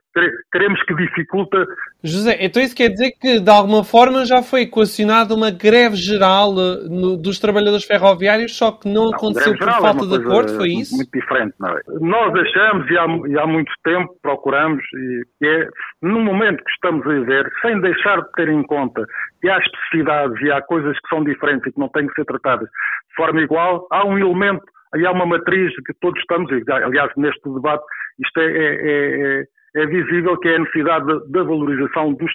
[0.50, 1.66] queremos que dificulta.
[2.02, 6.52] José, então isso quer dizer que de alguma forma já foi equacionada uma greve geral
[6.52, 10.16] uh, no, dos trabalhadores ferroviários, só que não, não aconteceu por é falta é de
[10.16, 10.96] acordo, foi isso?
[10.96, 11.80] Muito diferente, não é?
[12.00, 15.68] Nós achamos e há, e há muito tempo procuramos e que é
[16.02, 19.04] no momento que estamos a viver, sem deixar de ter em conta
[19.42, 22.24] que há especificidades e há coisas que são diferentes e que não têm que ser
[22.24, 27.12] tratadas de forma igual, há um elemento Aí há uma matriz que todos estamos, aliás,
[27.16, 27.84] neste debate,
[28.18, 29.40] isto é, é,
[29.76, 32.32] é, é visível que é a necessidade da, valorização dos,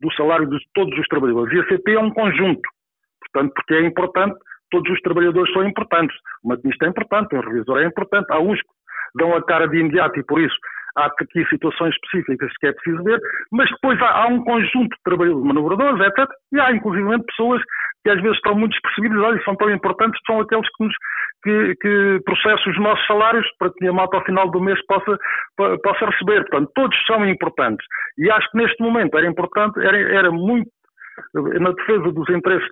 [0.00, 1.52] do salário de todos os trabalhadores.
[1.54, 2.68] E a CP é um conjunto,
[3.20, 4.36] portanto, porque é importante,
[4.70, 6.16] todos os trabalhadores são importantes.
[6.42, 8.68] O maquinista é importante, o revisor é importante, há uns que
[9.14, 10.56] dão a cara de imediato e por isso
[10.96, 13.20] há aqui situações específicas que é preciso ver,
[13.52, 16.30] mas depois há, há um conjunto de trabalhadores manobradores, etc.
[16.52, 17.62] E há inclusive pessoas
[18.04, 20.94] que às vezes estão muito despercebidos, olha, são tão importantes, são aqueles que, nos,
[21.42, 25.18] que, que processam os nossos salários para que a malta ao final do mês possa,
[25.56, 26.42] possa receber.
[26.42, 27.86] Portanto, todos são importantes.
[28.18, 30.68] E acho que neste momento era importante, era, era muito
[31.34, 32.68] na defesa dos interesses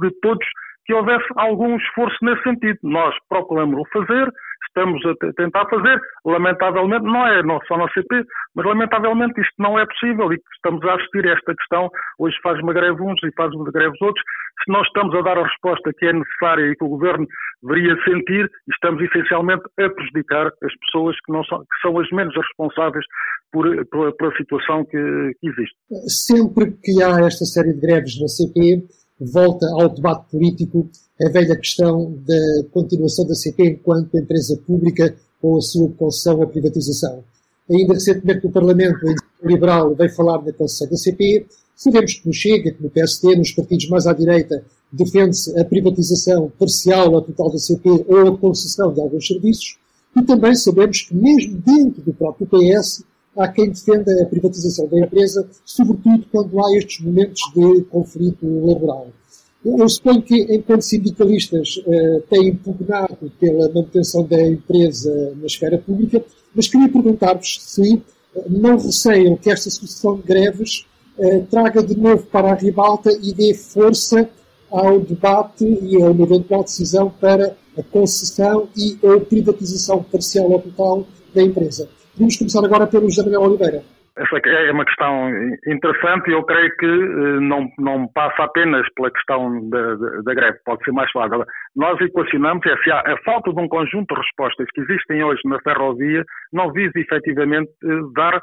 [0.00, 0.46] de todos,
[0.84, 2.78] que houvesse algum esforço nesse sentido.
[2.82, 4.32] Nós procuramos o fazer,
[4.66, 9.78] estamos a tentar fazer, lamentavelmente, não é não só na CP, mas lamentavelmente isto não
[9.78, 13.32] é possível e estamos a assistir a esta questão, hoje faz uma greve uns e
[13.36, 14.24] faz uma greve outros,
[14.64, 17.26] se nós estamos a dar a resposta que é necessária e que o Governo
[17.62, 22.34] deveria sentir, estamos essencialmente a prejudicar as pessoas que, não são, que são as menos
[22.34, 23.04] responsáveis
[23.52, 25.76] por, pela, pela situação que, que existe.
[26.08, 28.82] Sempre que há esta série de greves na CP,
[29.24, 30.88] volta ao debate político
[31.20, 36.46] a velha questão da continuação da CP enquanto empresa pública ou a sua concessão à
[36.46, 37.22] privatização.
[37.70, 41.46] Ainda recentemente no Parlamento, a liberal veio falar da concessão da CP.
[41.76, 46.52] Sabemos que no Chega, que no PSD, nos partidos mais à direita, defende-se a privatização
[46.58, 49.78] parcial ou total da CP ou a concessão de alguns serviços.
[50.16, 53.02] E também sabemos que mesmo dentro do próprio PS
[53.36, 59.08] há quem defenda a privatização da empresa, sobretudo quando há estes momentos de conflito laboral.
[59.64, 66.24] Eu suponho que, enquanto sindicalistas, eh, têm impugnado pela manutenção da empresa na esfera pública,
[66.52, 68.02] mas queria perguntar-vos se
[68.34, 70.84] eh, não receiam que esta sucessão de greves
[71.16, 74.28] eh, traga de novo para a ribalta e dê força
[74.68, 80.60] ao debate e a uma eventual decisão para a concessão e a privatização parcial ou
[80.60, 81.88] total da empresa.
[82.18, 83.82] Vamos começar agora pelo José Manuel Oliveira.
[84.14, 85.30] Essa é uma questão
[85.66, 90.58] interessante e eu creio que eh, não, não passa apenas pela questão da, da, greve,
[90.66, 91.46] pode ser mais falada.
[91.74, 95.40] Nós equacionamos é se há a falta de um conjunto de respostas que existem hoje
[95.46, 96.22] na ferrovia
[96.52, 98.42] não visa efetivamente eh, dar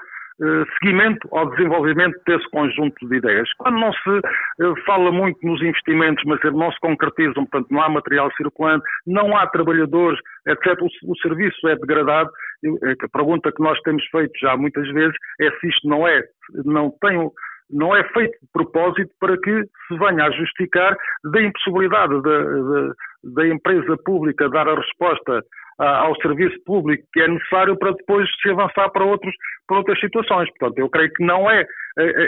[0.79, 3.49] seguimento ao desenvolvimento desse conjunto de ideias.
[3.57, 7.89] Quando não se eh, fala muito nos investimentos, mas não se concretizam, portanto não há
[7.89, 12.29] material circulante, não há trabalhadores, etc., o, serviço é degradado.
[12.63, 16.23] Eh, a pergunta que nós temos feito já muitas vezes é se isto não é,
[16.65, 17.29] não tem
[17.71, 22.93] não é feito de propósito para que se venha a justificar da impossibilidade da, da,
[23.35, 25.43] da empresa pública dar a resposta
[25.79, 29.33] ao serviço público que é necessário para depois se avançar para, outros,
[29.67, 30.49] para outras situações.
[30.57, 31.65] Portanto, eu creio que não é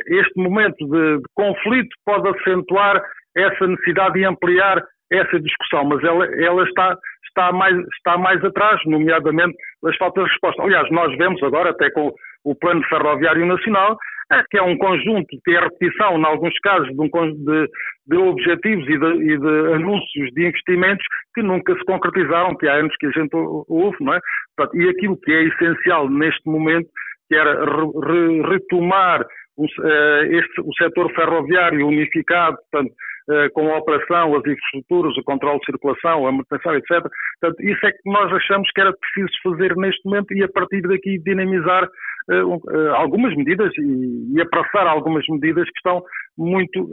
[0.08, 3.02] este momento de, de conflito pode acentuar
[3.36, 8.80] essa necessidade de ampliar essa discussão, mas ela, ela está, está, mais, está mais atrás,
[8.86, 10.64] nomeadamente das faltas de resposta.
[10.64, 12.14] Aliás, nós vemos agora, até com
[12.46, 16.88] o Plano Ferroviário Nacional, é que é um conjunto que é repetição, em alguns casos,
[16.88, 17.70] de, um, de,
[18.08, 22.76] de objetivos e de, e de, anúncios de investimentos que nunca se concretizaram, que há
[22.76, 24.20] anos que a gente ouve, não é?
[24.56, 26.88] Portanto, e aquilo que é essencial neste momento,
[27.28, 29.26] que era re, retomar
[29.58, 32.94] o, uh, este, o setor ferroviário unificado, portanto,
[33.30, 37.02] uh, com a operação, as infraestruturas, o controle de circulação, a manutenção, etc.
[37.40, 40.82] Portanto, isso é que nós achamos que era preciso fazer neste momento e a partir
[40.82, 46.02] daqui dinamizar uh, algumas medidas e, e apraçar algumas medidas que estão
[46.38, 46.88] muito,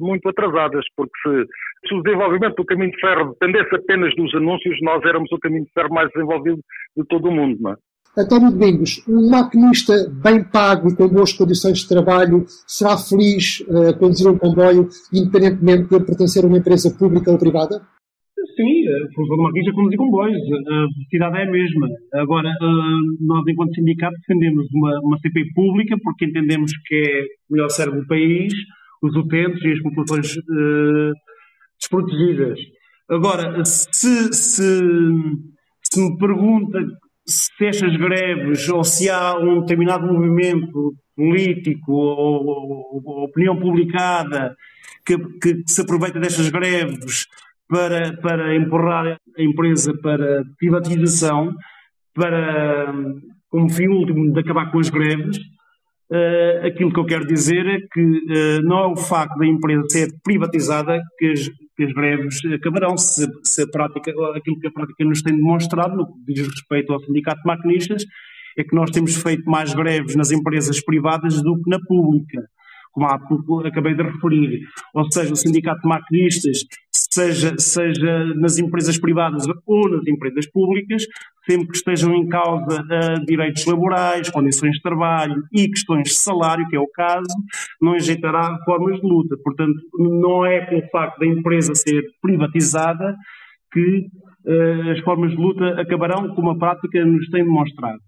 [0.00, 4.78] muito atrasadas, porque se, se o desenvolvimento do caminho de ferro dependesse apenas dos anúncios,
[4.80, 6.60] nós éramos o caminho de ferro mais desenvolvido
[6.96, 7.76] de todo o mundo, não é?
[8.18, 9.92] António Domingos, um maquinista
[10.24, 14.88] bem pago e com boas condições de trabalho será feliz uh, a conduzir um comboio,
[15.12, 17.76] independentemente de pertencer a uma empresa pública ou privada?
[18.56, 21.88] Sim, a função maquinista conduzir comboios, a velocidade é a mesma.
[22.14, 27.52] Agora, uh, nós, enquanto sindicato, defendemos uma, uma CP pública porque entendemos que é o
[27.52, 28.50] melhor serve do país,
[29.02, 31.12] os utentes e as populações uh,
[31.78, 32.58] desprotegidas.
[33.10, 34.80] Agora, se, se,
[35.82, 36.78] se me pergunta
[37.26, 44.54] se estas greves ou se há um determinado movimento político ou, ou, ou opinião publicada
[45.04, 47.26] que, que, se aproveita destas greves
[47.68, 51.52] para, para empurrar a empresa para privatização,
[52.14, 52.92] para,
[53.48, 55.38] como fim último de acabar com as greves,
[56.08, 59.82] Uh, aquilo que eu quero dizer é que uh, não é o facto da empresa
[59.90, 62.96] ser privatizada que as, que as greves acabarão.
[62.96, 66.92] Se, se, a prática, aquilo que a prática nos tem demonstrado, no que diz respeito
[66.92, 68.04] ao Sindicato de Maquinistas,
[68.58, 72.42] é que nós temos feito mais greves nas empresas privadas do que na pública,
[72.92, 74.60] como há pouco acabei de referir.
[74.94, 76.58] Ou seja, o Sindicato de Maquinistas
[77.16, 81.04] seja, seja nas empresas privadas ou nas empresas públicas,
[81.48, 86.66] sempre que estejam em causa uh, direitos laborais, condições de trabalho e questões de salário,
[86.68, 87.34] que é o caso,
[87.80, 89.36] não enjeitará formas de luta.
[89.42, 93.16] Portanto, não é pelo facto da empresa ser privatizada
[93.72, 94.06] que
[94.46, 98.00] uh, as formas de luta acabarão, como a prática nos tem demonstrado.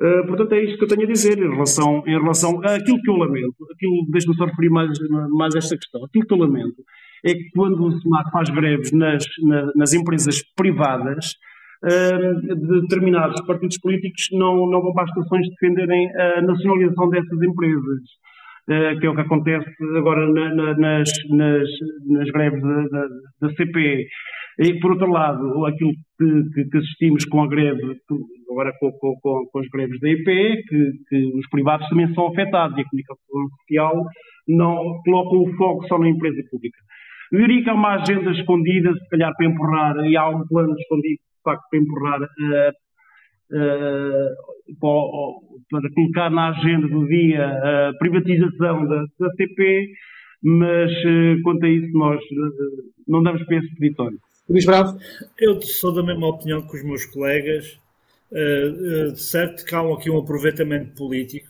[0.00, 3.10] Uh, portanto, é isto que eu tenho a dizer em relação, em relação àquilo que
[3.10, 3.56] eu lamento.
[3.72, 4.96] Aquilo, deixe-me só referir mais,
[5.30, 6.04] mais esta questão.
[6.04, 6.84] Aquilo que eu lamento
[7.24, 11.32] é que quando o SEMAC faz greves nas, nas, nas empresas privadas,
[11.84, 18.02] uh, determinados partidos políticos não, não vão para as estações defenderem a nacionalização dessas empresas.
[18.68, 21.68] Uh, que é o que acontece agora na, na, nas, nas,
[22.06, 23.06] nas, greves da, da,
[23.40, 24.06] da CP.
[24.58, 27.96] E, por outro lado, aquilo que, que, que assistimos com a greve,
[28.50, 32.76] agora com, com, com, as greves da IPE, que, que, os privados também são afetados
[32.76, 34.04] e a comunicação social
[34.48, 36.78] não coloca o foco só na empresa pública.
[37.32, 40.74] Eu diria que há uma agenda escondida, se calhar para empurrar, e há um plano
[40.78, 42.72] escondido, de facto, para empurrar, uh,
[43.52, 44.30] uh,
[44.80, 49.90] para, para, colocar na agenda do dia a privatização da, da CP,
[50.42, 52.20] mas uh, quanto a isso nós
[53.06, 54.18] não damos para esse peditório.
[54.48, 54.98] Luís Bravo?
[55.38, 57.78] Eu sou da mesma opinião que os meus colegas.
[58.30, 61.48] Uh, uh, certo que há aqui um aproveitamento político,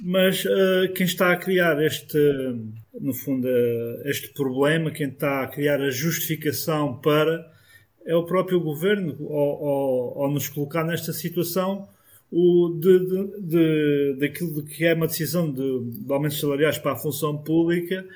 [0.00, 2.18] mas uh, quem está a criar este,
[3.00, 3.48] no fundo,
[4.04, 7.50] este problema, quem está a criar a justificação para,
[8.06, 11.88] é o próprio governo, ao, nos colocar nesta situação
[12.30, 16.96] o de, de, de, daquilo que é uma decisão de, de aumentos salariais para a
[16.96, 18.06] função pública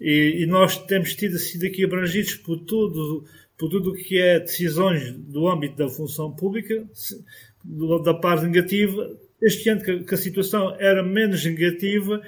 [0.00, 3.26] e, e nós temos tido sido aqui abrangidos por tudo
[3.58, 6.86] por tudo o que é decisões do âmbito da função pública,
[8.04, 9.18] da parte negativa.
[9.40, 12.20] Este ano que a situação era menos negativa,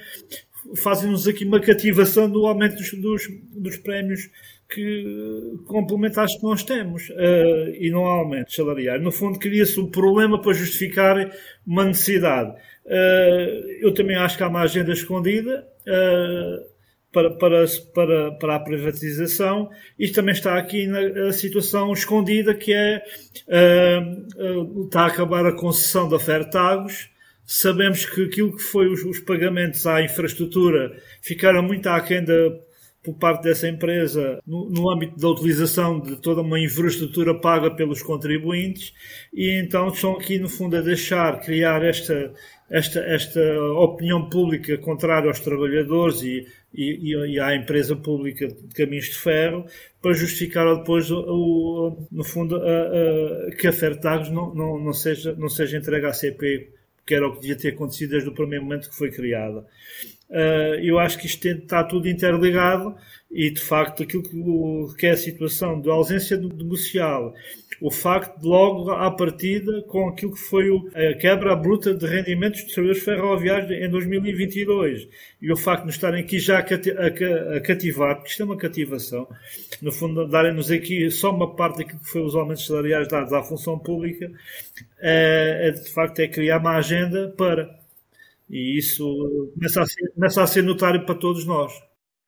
[0.76, 4.30] fazem-nos aqui uma cativação do aumento dos, dos, dos prémios
[4.68, 9.00] que complementares que nós temos uh, e não há aumento salarial.
[9.00, 11.34] No fundo, cria-se um problema para justificar
[11.66, 12.52] uma necessidade.
[12.86, 15.66] Uh, eu também acho que há uma agenda escondida.
[15.80, 16.69] Uh,
[17.12, 19.70] para, para, para, para a privatização.
[19.98, 23.02] Isto também está aqui na situação escondida que é
[23.48, 27.10] uh, uh, está a acabar a concessão da Fertagos.
[27.44, 32.34] Sabemos que aquilo que foi os, os pagamentos à infraestrutura ficaram muito aquém da,
[33.02, 38.02] por parte dessa empresa no, no, âmbito da utilização de toda uma infraestrutura paga pelos
[38.02, 38.92] contribuintes
[39.32, 42.32] e então estão aqui no fundo a deixar criar esta,
[42.70, 43.40] esta, esta
[43.74, 49.66] opinião pública contrária aos trabalhadores e e, e, à empresa pública de caminhos de ferro
[50.00, 54.92] para justificar depois, o, o no fundo, a, a, que a Fertagos não, não, não,
[54.92, 56.70] seja, não seja entregue à CP,
[57.04, 59.66] que era o que devia ter acontecido desde o primeiro momento que foi criada.
[60.30, 62.94] Uh, eu acho que isto está tudo interligado
[63.30, 64.22] e, de facto, aquilo
[64.94, 67.34] que é a situação de ausência negocial
[67.80, 72.62] o facto de logo à partida com aquilo que foi a quebra bruta de rendimentos
[72.62, 75.08] dos servidores ferroviários em 2022
[75.40, 79.26] e o facto de nos estarem aqui já a cativar, porque isto é uma cativação,
[79.80, 83.42] no fundo darem-nos aqui só uma parte daquilo que foi os aumentos salariais dados à
[83.42, 84.30] função pública,
[85.00, 87.79] é, é, de facto é criar uma agenda para.
[88.50, 89.04] E isso
[89.54, 91.72] começa a ser, começa a ser notário para todos nós.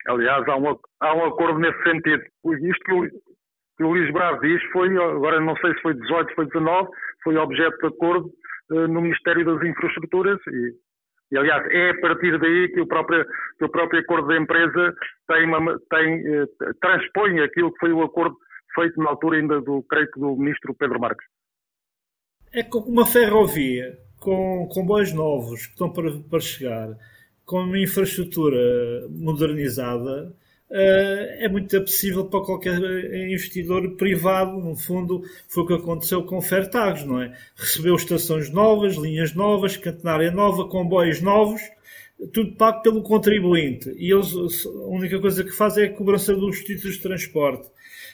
[0.07, 2.23] Aliás, há um, há um acordo nesse sentido.
[2.61, 2.83] Isto
[3.77, 6.89] que o Luís Bravo diz foi, agora não sei se foi 18, foi 19,
[7.23, 8.31] foi objeto de acordo
[8.71, 10.73] uh, no Ministério das Infraestruturas e,
[11.31, 13.25] e, aliás, é a partir daí que o próprio,
[13.57, 14.93] que o próprio acordo da empresa
[15.27, 16.47] tem, uma, tem uh,
[16.79, 18.37] transpõe aquilo que foi o acordo
[18.75, 21.25] feito na altura ainda do, creio que do Ministro Pedro Marques.
[22.53, 23.91] É como uma ferrovia
[24.23, 26.97] com comboios novos que estão para, para chegar,
[27.45, 30.33] com uma infraestrutura modernizada,
[30.71, 32.79] eh, é muito apetecível para qualquer
[33.27, 34.57] investidor privado.
[34.57, 37.37] No fundo, foi o que aconteceu com Fertagos, não é?
[37.55, 41.61] Recebeu estações novas, linhas novas, catenária nova, comboios novos,
[42.31, 43.93] tudo pago pelo contribuinte.
[43.97, 44.33] E eles,
[44.65, 47.67] a única coisa que fazem é a cobrança dos títulos de transporte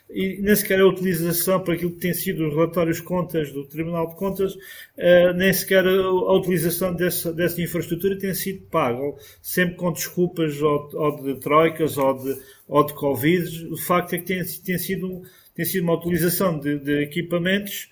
[0.10, 4.08] e nem sequer a utilização para aquilo que tem sido os relatórios contas do Tribunal
[4.08, 9.76] de Contas, uh, nem sequer a, a utilização dessa, dessa, infraestrutura tem sido paga, sempre
[9.76, 13.68] com desculpas ou, ou, de troicas ou de, ou de Covid.
[13.68, 15.22] O facto é que tem, tem, sido,
[15.54, 17.90] tem sido uma utilização de, de equipamentos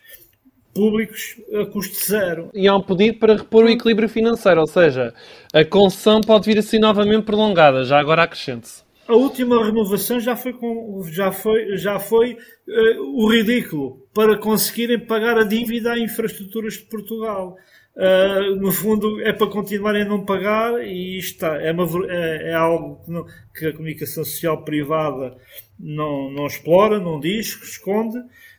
[0.73, 2.49] públicos a custo zero.
[2.53, 5.13] E há um pedido para repor o equilíbrio financeiro, ou seja,
[5.53, 10.35] a concessão pode vir a ser novamente prolongada, já agora acrescente-se a última renovação já
[10.35, 15.99] foi, com, já foi, já foi uh, o ridículo para conseguirem pagar a dívida a
[15.99, 17.55] infraestruturas de Portugal.
[17.95, 22.51] Uh, no fundo, é para continuarem a não pagar e isto está, é, uma, é,
[22.51, 23.25] é algo que, não,
[23.57, 25.35] que, a comunicação social privada
[25.79, 28.17] não, não explora, não diz, esconde.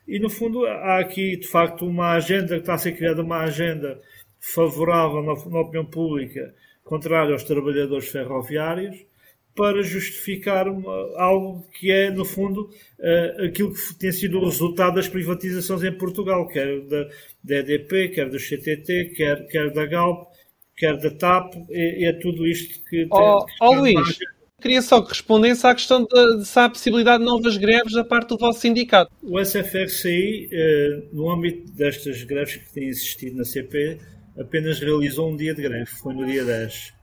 [0.08, 3.42] E no fundo, há aqui de facto uma agenda que está a ser criada, uma
[3.42, 4.00] agenda
[4.40, 9.07] favorável na, na opinião pública, contrária aos trabalhadores ferroviários
[9.54, 14.94] para justificar uma, algo que é, no fundo, uh, aquilo que tem sido o resultado
[14.94, 17.08] das privatizações em Portugal, quer da,
[17.42, 20.28] da EDP, quer do CTT, quer, quer da Galp,
[20.76, 23.08] quer da TAP, e, é tudo isto que tem.
[23.10, 24.18] Oh, oh Luís,
[24.60, 28.02] Queria só que respondesse à questão de, de se há possibilidade de novas greves da
[28.02, 29.12] parte do vosso sindicato.
[29.22, 33.98] O SFRCI, eh, no âmbito destas greves que têm existido na CP,
[34.36, 36.97] apenas realizou um dia de greve, foi no dia 10.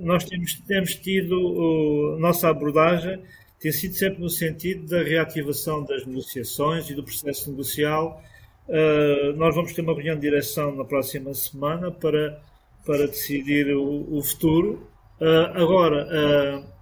[0.00, 3.22] Nós temos, temos tido, a nossa abordagem
[3.58, 8.22] tem sido sempre no sentido da reativação das negociações e do processo negocial.
[8.68, 12.40] Uh, nós vamos ter uma reunião de direção na próxima semana para,
[12.84, 14.88] para decidir o, o futuro.
[15.20, 16.76] Uh, agora, uh,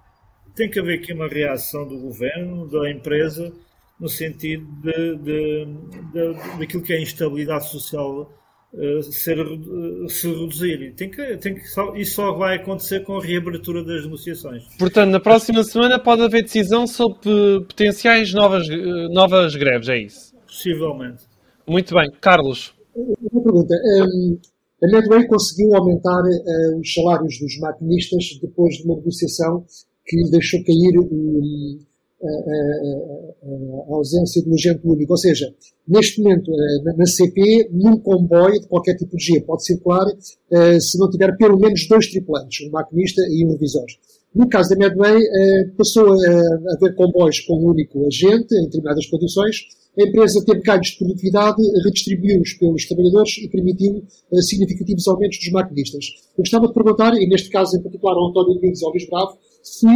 [0.55, 3.53] tem que haver aqui uma reação do governo, da empresa,
[3.99, 5.67] no sentido de, de,
[6.13, 8.33] de, daquilo que é a instabilidade social
[8.75, 10.95] uh, ser, uh, se reduzir.
[10.95, 14.65] Tem que, tem que só, isso só vai acontecer com a reabertura das negociações.
[14.79, 20.35] Portanto, na próxima semana pode haver decisão sobre potenciais novas, uh, novas greves, é isso?
[20.47, 21.25] Possivelmente.
[21.67, 22.11] Muito bem.
[22.21, 22.75] Carlos.
[22.95, 23.75] Uma pergunta.
[23.75, 24.39] Um,
[24.83, 29.65] a Medway conseguiu aumentar uh, os salários dos maquinistas depois de uma negociação
[30.05, 31.94] que deixou cair o, a,
[32.27, 35.13] a, ausência do agente único.
[35.13, 35.53] Ou seja,
[35.87, 36.51] neste momento,
[36.85, 41.59] na, na CP, num comboio de qualquer tipologia pode circular uh, se não tiver pelo
[41.59, 43.87] menos dois tripulantes, um maquinista e um revisor.
[44.35, 49.07] No caso da Medway, uh, passou a haver comboios com um único agente, em determinadas
[49.07, 49.57] condições,
[49.97, 54.03] a empresa teve ganhos de produtividade, redistribuiu-os pelos trabalhadores e permitiu
[54.41, 56.07] significativos aumentos dos maquinistas.
[56.37, 59.09] Eu gostava de perguntar, e neste caso em particular ao António Domingos e ao Luís
[59.09, 59.87] Bravo, se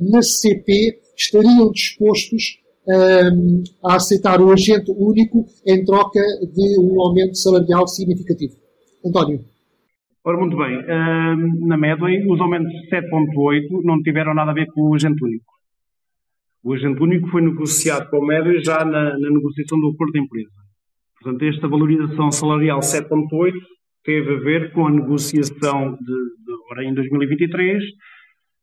[0.00, 7.36] na CP estariam dispostos um, a aceitar o agente único em troca de um aumento
[7.36, 8.54] salarial significativo.
[9.04, 9.44] António.
[10.24, 10.78] Ora, muito bem.
[10.78, 15.22] Uh, na Medway, os aumentos de 7.8 não tiveram nada a ver com o agente
[15.24, 15.52] único.
[16.62, 20.20] O agente único foi negociado com a Medway já na, na negociação do acordo de
[20.20, 20.50] empresa.
[21.20, 23.52] Portanto, esta valorização salarial 7.8
[24.04, 27.82] teve a ver com a negociação de, de em 2023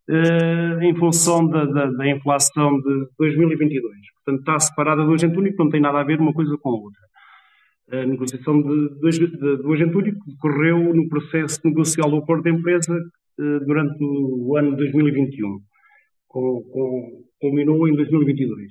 [0.09, 3.83] uh, em função da, da, da, inflação de 2022.
[4.25, 6.73] Portanto, está separada do agente único, não tem nada a ver uma coisa com a
[6.73, 7.01] outra.
[7.91, 12.93] A negociação de, de, do agente único decorreu no processo negocial do acordo de empresa
[12.93, 15.59] uh, durante o ano 2021,
[16.27, 18.67] com, com, culminou em 2022.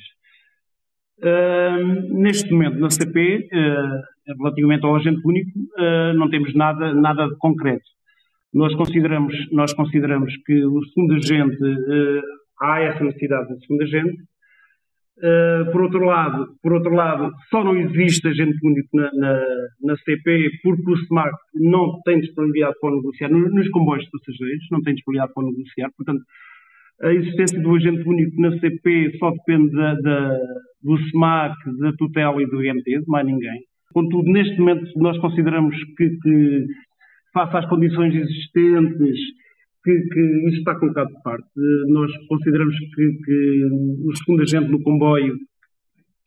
[1.21, 5.51] Uh, neste momento, na CP, uh, relativamente ao agente único,
[6.15, 7.98] não temos nada, nada de concreto.
[8.53, 12.23] Nós consideramos, nós consideramos que o segundo agente, uh,
[12.61, 14.17] há essa necessidade de segundo agente.
[15.19, 19.45] Uh, por, outro lado, por outro lado, só não existe agente único na, na,
[19.83, 24.65] na CP porque o SMART não tem disponibilidade para negociar, nos, nos comboios de passageiros,
[24.71, 26.23] não tem disponibilidade para negociar, portanto,
[27.03, 30.39] a existência do agente único na CP só depende da, da,
[30.83, 33.61] do SMAC, da tutela e do IMT, de mais ninguém.
[33.93, 36.67] Contudo, neste momento, nós consideramos que, que
[37.47, 39.19] face às condições existentes,
[39.85, 41.49] que, que isso está colocado de parte.
[41.89, 43.69] Nós consideramos que, que
[44.05, 45.35] o segundo agente no comboio,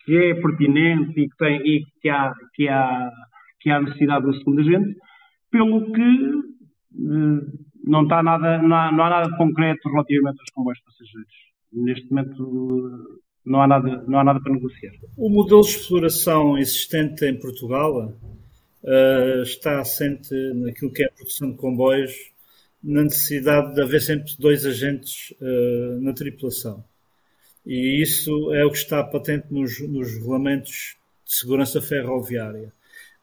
[0.06, 3.10] que é pertinente e que, tem, e que, há, que, há,
[3.60, 4.96] que há necessidade do segundo agente,
[5.52, 7.46] pelo que eh,
[7.86, 11.34] não, está nada, não, há, não há nada concreto relativamente aos comboios passageiros.
[11.74, 14.94] Neste momento não há nada, não há nada para negociar.
[15.18, 18.14] O modelo de exploração existente em Portugal
[18.84, 22.32] uh, está assente naquilo que é a produção de comboios,
[22.84, 26.84] na necessidade de haver sempre dois agentes uh, na tripulação.
[27.66, 32.74] E isso é o que está patente nos, nos regulamentos de segurança ferroviária.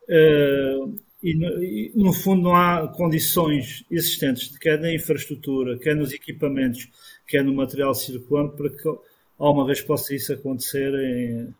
[0.08, 6.12] Uh, e, no, e, no fundo, não há condições existentes, quer na infraestrutura, quer nos
[6.12, 6.88] equipamentos,
[7.26, 8.88] quer no material circulante, para que
[9.36, 11.54] alguma vez possa isso acontecer em,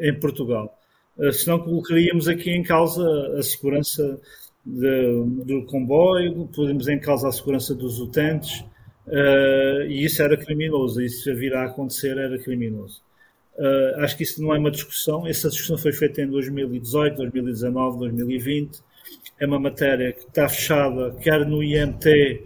[0.00, 0.76] em Portugal.
[1.18, 3.02] Eh, senão colocaríamos aqui em causa
[3.38, 4.20] a segurança
[4.64, 8.60] de, do comboio, podemos em causa a segurança dos utentes,
[9.06, 13.02] uh, e isso era criminoso, isso virá a acontecer era criminoso.
[13.56, 17.98] Uh, acho que isso não é uma discussão, essa discussão foi feita em 2018, 2019,
[17.98, 18.80] 2020,
[19.40, 22.42] é uma matéria que está fechada, quer no IMT,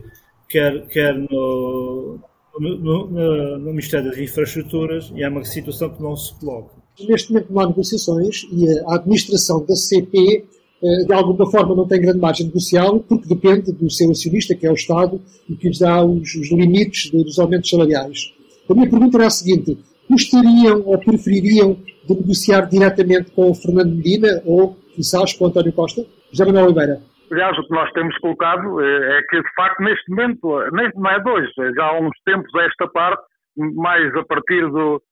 [0.48, 2.18] quer, quer no,
[2.58, 7.32] no, no, no Ministério das Infraestruturas, e é uma situação que não se coloca neste
[7.32, 10.44] momento não há negociações e a administração da CP
[10.82, 14.66] eh, de alguma forma não tem grande margem negocial porque depende do seu acionista, que
[14.66, 18.32] é o Estado, e que lhes dá os, os limites dos aumentos salariais.
[18.70, 19.76] A minha pergunta era a seguinte:
[20.08, 21.76] gostariam ou prefeririam
[22.06, 26.04] de negociar diretamente com o Fernando Medina ou, quizás, com o António Costa?
[26.30, 27.00] José Manuel Oliveira.
[27.30, 31.10] Aliás, o que nós temos colocado eh, é que, de facto, neste momento, nem, não
[31.10, 33.22] é dois, já há uns tempos a esta parte,
[33.56, 35.02] mais a partir do,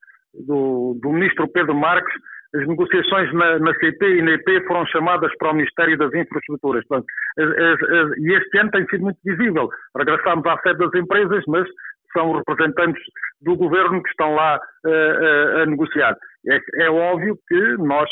[0.46, 2.12] do, do ministro Pedro Marques,
[2.54, 6.86] as negociações na, na, CP e na EP foram chamadas para o Ministério das Infraestruturas.
[6.86, 7.06] Portanto,
[7.38, 9.68] as, as, as, e este ano tem sido muito visível.
[9.96, 11.68] Regressámos à sede das empresas, mas,
[12.16, 13.02] são representantes
[13.42, 16.16] do governo que estão lá uh, a negociar.
[16.48, 18.08] É, é, óbvio que nós,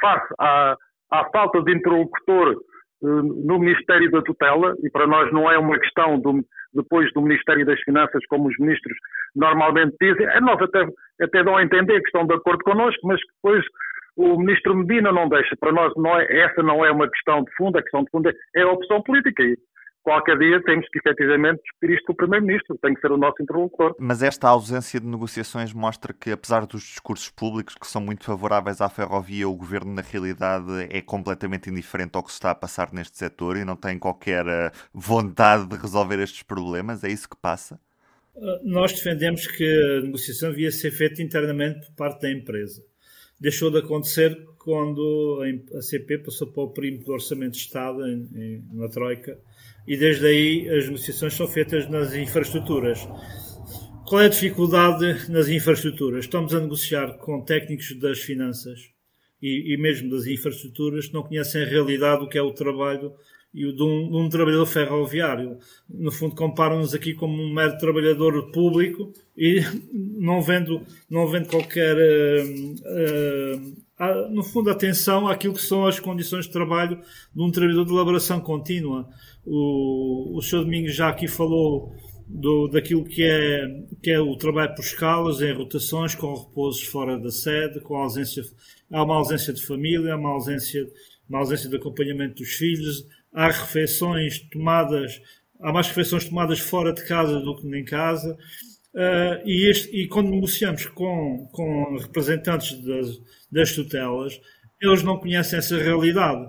[0.00, 0.76] face à,
[1.10, 2.54] à falta de interlocutor
[3.02, 6.40] no Ministério da Tutela, e para nós não é uma questão do,
[6.74, 8.96] depois do Ministério das Finanças, como os ministros
[9.34, 10.86] normalmente dizem, é, nós até,
[11.20, 13.64] até dão a entender que estão de acordo connosco, mas depois
[14.16, 15.56] o ministro Medina não deixa.
[15.58, 18.30] Para nós, não é, essa não é uma questão de fundo, a questão de fundo
[18.54, 19.42] é a opção política.
[20.04, 23.42] Qualquer dia temos que efetivamente discutir isto com o Primeiro-Ministro, tem que ser o nosso
[23.42, 23.96] interlocutor.
[23.98, 28.82] Mas esta ausência de negociações mostra que, apesar dos discursos públicos que são muito favoráveis
[28.82, 32.92] à ferrovia, o governo, na realidade, é completamente indiferente ao que se está a passar
[32.92, 37.02] neste setor e não tem qualquer eh, vontade de resolver estes problemas.
[37.02, 37.80] É isso que passa?
[38.36, 42.84] Eh, nós defendemos que a negociação devia ser feita internamente por parte da empresa
[43.40, 45.42] deixou de acontecer quando
[45.76, 49.38] a CP passou para o perímetro do Orçamento de Estado em, em, na Troika
[49.86, 53.06] e desde aí as negociações são feitas nas infraestruturas.
[54.06, 56.24] Qual é a dificuldade nas infraestruturas?
[56.24, 58.90] Estamos a negociar com técnicos das finanças
[59.40, 63.12] e, e mesmo das infraestruturas que não conhecem a realidade do que é o trabalho
[63.54, 65.58] e o de um, de um trabalhador ferroviário.
[65.88, 69.60] No fundo, comparam-nos aqui como um mero trabalhador público e
[70.18, 73.58] não vendo, não vendo qualquer, uh,
[74.00, 77.00] uh, no fundo, atenção àquilo que são as condições de trabalho
[77.32, 79.08] de um trabalhador de elaboração contínua.
[79.46, 80.64] O, o Sr.
[80.64, 81.94] Domingos já aqui falou
[82.26, 83.66] do, daquilo que é,
[84.02, 88.42] que é o trabalho por escalas, em rotações, com repousos fora da sede, com ausência,
[88.90, 90.88] há uma ausência de família, há uma ausência,
[91.28, 95.20] uma ausência de acompanhamento dos filhos, há refeições tomadas,
[95.60, 98.36] há mais refeições tomadas fora de casa do que em casa.
[98.94, 103.20] Uh, e, este, e, quando negociamos com, com representantes das,
[103.50, 104.40] das, tutelas,
[104.80, 106.48] eles não conhecem essa realidade.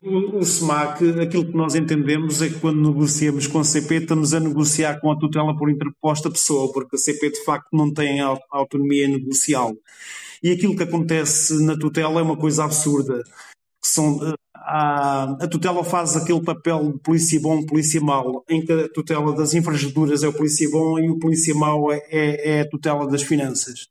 [0.00, 4.32] O, o SMAC, aquilo que nós entendemos é que quando negociamos com a CP, estamos
[4.32, 8.20] a negociar com a tutela por interposta pessoa, porque a CP de facto não tem
[8.50, 9.74] autonomia negocial.
[10.42, 13.24] E aquilo que acontece na tutela é uma coisa absurda.
[13.82, 14.20] São
[14.54, 19.34] a, a tutela faz aquele papel de polícia bom, polícia mau, em que a tutela
[19.34, 23.08] das infraestruturas é o polícia bom e o polícia mau é, é, é a tutela
[23.08, 23.88] das finanças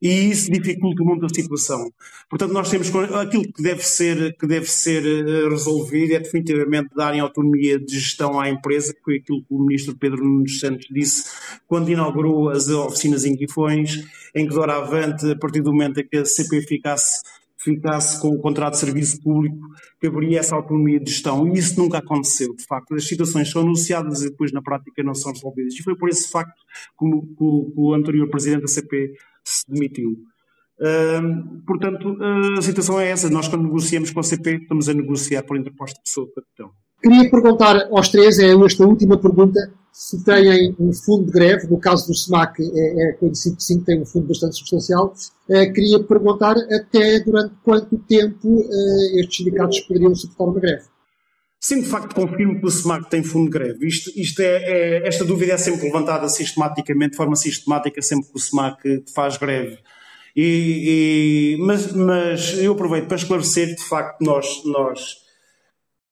[0.00, 1.90] e isso dificulta muito a situação.
[2.28, 7.20] Portanto, nós temos aquilo que deve ser, que deve ser eh, resolvido é definitivamente darem
[7.20, 11.24] autonomia de gestão à empresa, que foi aquilo que o ministro Pedro Nunes Santos disse
[11.66, 16.16] quando inaugurou as oficinas em Guifões, em que doravante, a partir do momento em que
[16.16, 17.20] a CP ficasse
[17.58, 19.58] ficasse com o contrato de serviço público,
[20.00, 21.46] que haveria essa autonomia de gestão.
[21.48, 22.94] E isso nunca aconteceu, de facto.
[22.94, 25.74] As situações são anunciadas e depois na prática não são resolvidas.
[25.74, 26.54] E foi por esse facto
[26.98, 29.12] que o, que o anterior presidente da CP
[29.48, 30.10] se demitiu.
[30.80, 33.28] Uh, portanto, uh, a situação é essa.
[33.28, 36.70] Nós, quando negociamos com a CP, estamos a negociar por interposta pessoa capitão.
[37.02, 39.58] Queria perguntar aos três, é esta última pergunta,
[39.92, 43.80] se têm um fundo de greve, no caso do SMAC é, é conhecido que sim,
[43.80, 45.12] tem um fundo bastante substancial,
[45.48, 50.84] é, queria perguntar até durante quanto tempo é, estes sindicatos poderiam suportar uma greve.
[51.60, 53.86] Sim, de facto, confirmo que o SMAC tem fundo de greve.
[53.86, 58.36] Isto, isto é, é, esta dúvida é sempre levantada sistematicamente, de forma sistemática, sempre que
[58.36, 59.78] o SMAC faz greve.
[60.36, 65.16] E, e, mas, mas eu aproveito para esclarecer, de facto, nós, nós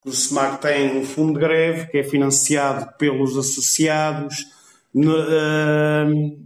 [0.04, 4.46] o SMAC tem um fundo de greve que é financiado pelos associados.
[4.94, 6.44] Uh,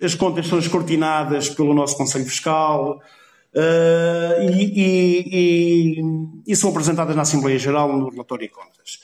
[0.00, 3.00] as contas são escrutinadas pelo nosso Conselho Fiscal
[3.54, 6.02] uh, e, e, e,
[6.46, 9.00] e, são apresentadas na Assembleia Geral no relatório de contas.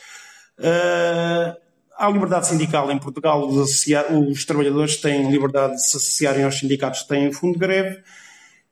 [0.59, 1.57] Uh,
[1.97, 3.87] há liberdade sindical em Portugal, os,
[4.31, 8.01] os, trabalhadores têm liberdade de se associarem aos sindicatos que têm fundo de greve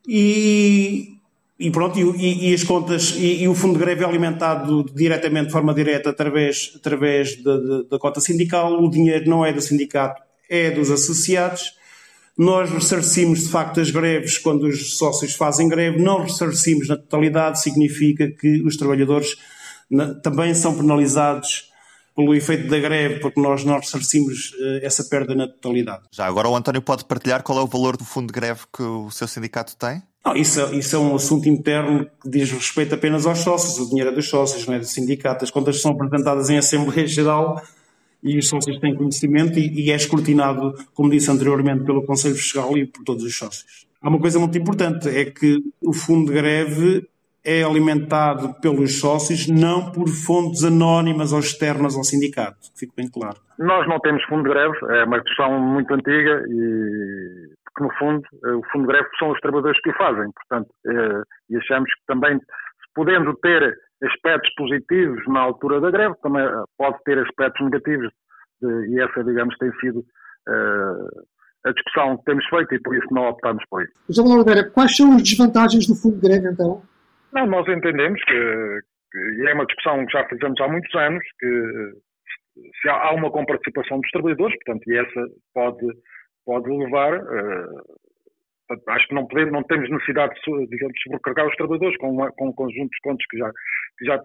[0.07, 1.17] e,
[1.59, 5.47] e pronto, e, e as contas, e, e, o fundo de greve é alimentado diretamente,
[5.47, 8.81] de forma direta, através, através da cota sindical.
[8.81, 11.75] O dinheiro não é do sindicato, é dos associados.
[12.37, 17.61] Nós ressarcimos, de facto, as greves quando os sócios fazem greve, não ressarcimos na totalidade,
[17.61, 19.35] significa que os trabalhadores
[20.21, 21.71] também são penalizados
[22.15, 26.03] pelo efeito da greve, porque nós não ressarcimos uh, essa perda na totalidade.
[26.11, 28.81] Já agora o António pode partilhar qual é o valor do fundo de greve que
[28.81, 30.01] o seu sindicato tem?
[30.25, 33.87] Não, isso, é, isso é um assunto interno que diz respeito apenas aos sócios, o
[33.87, 35.45] dinheiro é dos sócios, não é do sindicato.
[35.45, 37.61] As contas são apresentadas em Assembleia Geral
[38.27, 42.77] e os sócios têm conhecimento e, e é escrutinado, como disse anteriormente, pelo Conselho Fiscal
[42.77, 43.87] e por todos os sócios.
[44.01, 47.07] Há uma coisa muito importante, é que o fundo de greve
[47.43, 52.57] é alimentado pelos sócios, não por fontes anónimas ou externas ao sindicato.
[52.77, 53.37] Fico bem claro.
[53.57, 58.27] Nós não temos fundo de greve, é uma discussão muito antiga e porque no fundo
[58.43, 61.89] eh, o fundo de greve são os trabalhadores que o fazem, portanto, eh, e achamos
[61.93, 62.39] que também
[62.97, 68.11] podendo ter aspectos positivos na altura da greve, também eh, pode ter aspectos negativos
[68.89, 70.03] e essa, digamos, tem sido
[71.63, 73.93] a discussão que temos feito e por isso não optamos por isso.
[74.09, 76.81] José Manuel Oliveira, quais são as desvantagens do fundo de greve então?
[77.31, 78.79] Não, nós entendemos que,
[79.11, 81.91] que, e é uma discussão que já fizemos há muitos anos, que
[82.81, 85.85] se há, há uma comparticipação dos trabalhadores, portanto, e essa pode,
[86.45, 87.83] pode levar uh,
[88.89, 90.41] acho que não, podemos, não temos necessidade de,
[91.03, 93.51] sobrecarregar os trabalhadores com, uma, com um conjunto de contos que já,
[93.97, 94.21] que já.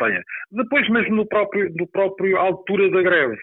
[0.51, 3.39] Depois, mesmo no próprio, no próprio altura da greve,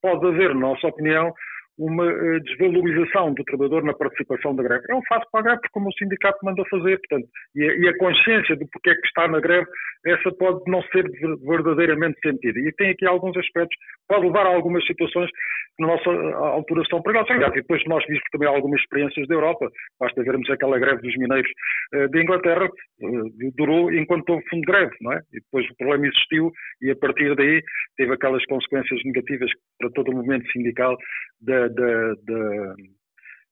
[0.00, 1.34] pode haver, na nossa opinião,
[1.78, 4.84] uma uh, desvalorização do trabalhador na participação da greve.
[4.88, 7.88] É um fato para a greve, como o sindicato manda fazer, portanto, e a, e
[7.88, 9.66] a consciência do porquê é que está na greve,
[10.06, 11.04] essa pode não ser
[11.44, 12.58] verdadeiramente sentida.
[12.58, 13.76] E tem aqui alguns aspectos,
[14.08, 17.36] pode levar a algumas situações que na nossa altura são perigosas.
[17.36, 19.68] E depois nós vimos também algumas experiências da Europa,
[20.00, 21.50] basta vermos aquela greve dos mineiros
[21.94, 25.20] uh, de Inglaterra, uh, durou enquanto houve fundo de greve, não é?
[25.32, 26.52] E depois o problema existiu
[26.82, 27.62] e a partir daí
[27.96, 30.96] teve aquelas consequências negativas para todo o movimento sindical
[31.40, 32.74] da da, da,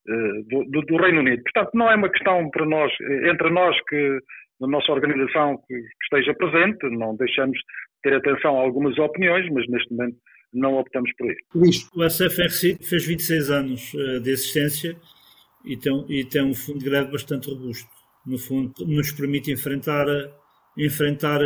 [0.07, 1.41] eh, do, do, Reino Unido.
[1.43, 4.19] Portanto, não é uma questão para nós, eh, entre nós que
[4.61, 7.63] na nossa organização que, esteja presente, não deixamos de
[8.03, 10.17] ter atenção a algumas opiniões, mas neste momento
[10.53, 11.89] não optamos por isso.
[11.95, 14.95] O SFRC fez 26 anos eh, de existência
[15.65, 17.89] e tem, e tem um fundo de greve bastante robusto.
[18.25, 20.05] No fundo, nos permite enfrentar,
[20.77, 21.39] enfrentar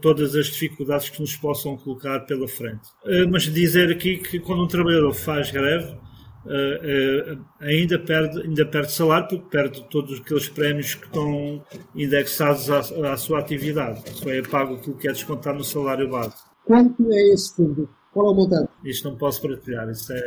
[0.00, 2.88] todas as dificuldades que nos possam colocar pela frente.
[3.30, 5.96] mas dizer aqui que quando um trabalhador faz greve,
[6.42, 11.62] Uh, uh, ainda, perde, ainda perde salário porque perde todos aqueles prémios que estão
[11.94, 14.02] indexados à, à sua atividade.
[14.10, 16.36] Só é pago aquilo que é descontado no salário base.
[16.64, 17.88] Quanto é esse fundo?
[18.12, 18.70] Qual é o montante?
[18.84, 19.88] Isto não posso partilhar.
[19.90, 20.22] Isso é,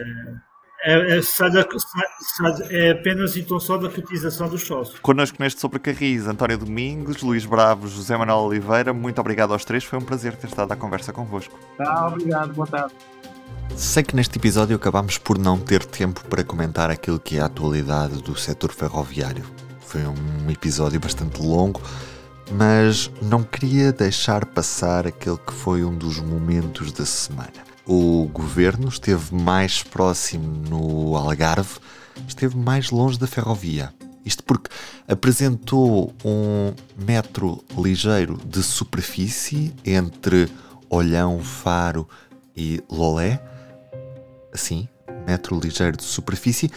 [0.84, 1.22] é, é,
[2.70, 5.00] é, apenas então só da cotização dos sócios.
[5.00, 9.84] Connosco neste Sobre Carris, António Domingos, Luís Bravo, José Manuel Oliveira, muito obrigado aos três,
[9.84, 11.58] foi um prazer ter estado à conversa convosco.
[11.78, 12.94] Tá, obrigado, boa tarde.
[13.76, 17.46] Sei que neste episódio acabámos por não ter tempo para comentar aquilo que é a
[17.46, 19.46] atualidade do setor ferroviário.
[19.80, 21.82] Foi um episódio bastante longo,
[22.52, 27.73] mas não queria deixar passar aquele que foi um dos momentos da semana.
[27.86, 31.80] O governo esteve mais próximo no Algarve,
[32.28, 33.94] esteve mais longe da ferrovia.
[34.26, 34.70] Isto porque
[35.06, 36.74] apresentou um
[37.06, 40.50] metro ligeiro de superfície entre
[40.90, 42.08] Olhão, Faro
[42.56, 43.44] e Lolé,
[44.54, 44.88] assim,
[45.28, 46.72] metro ligeiro de superfície,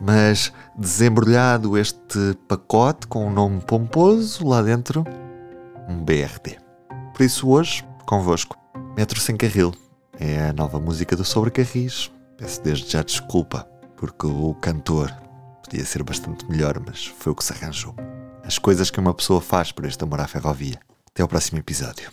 [0.00, 5.04] mas desembrulhado este pacote com um nome pomposo, lá dentro,
[5.88, 6.58] um BRT.
[7.14, 8.56] Por isso hoje, convosco,
[8.96, 9.81] Metro Sem Carril.
[10.24, 12.08] É a nova música do Sobre Carris.
[12.38, 13.66] Peço desde já desculpa,
[13.96, 15.12] porque o cantor
[15.64, 17.92] podia ser bastante melhor, mas foi o que se arranjou.
[18.44, 20.78] As coisas que uma pessoa faz por este amor à ferrovia.
[21.10, 22.08] Até ao próximo episódio.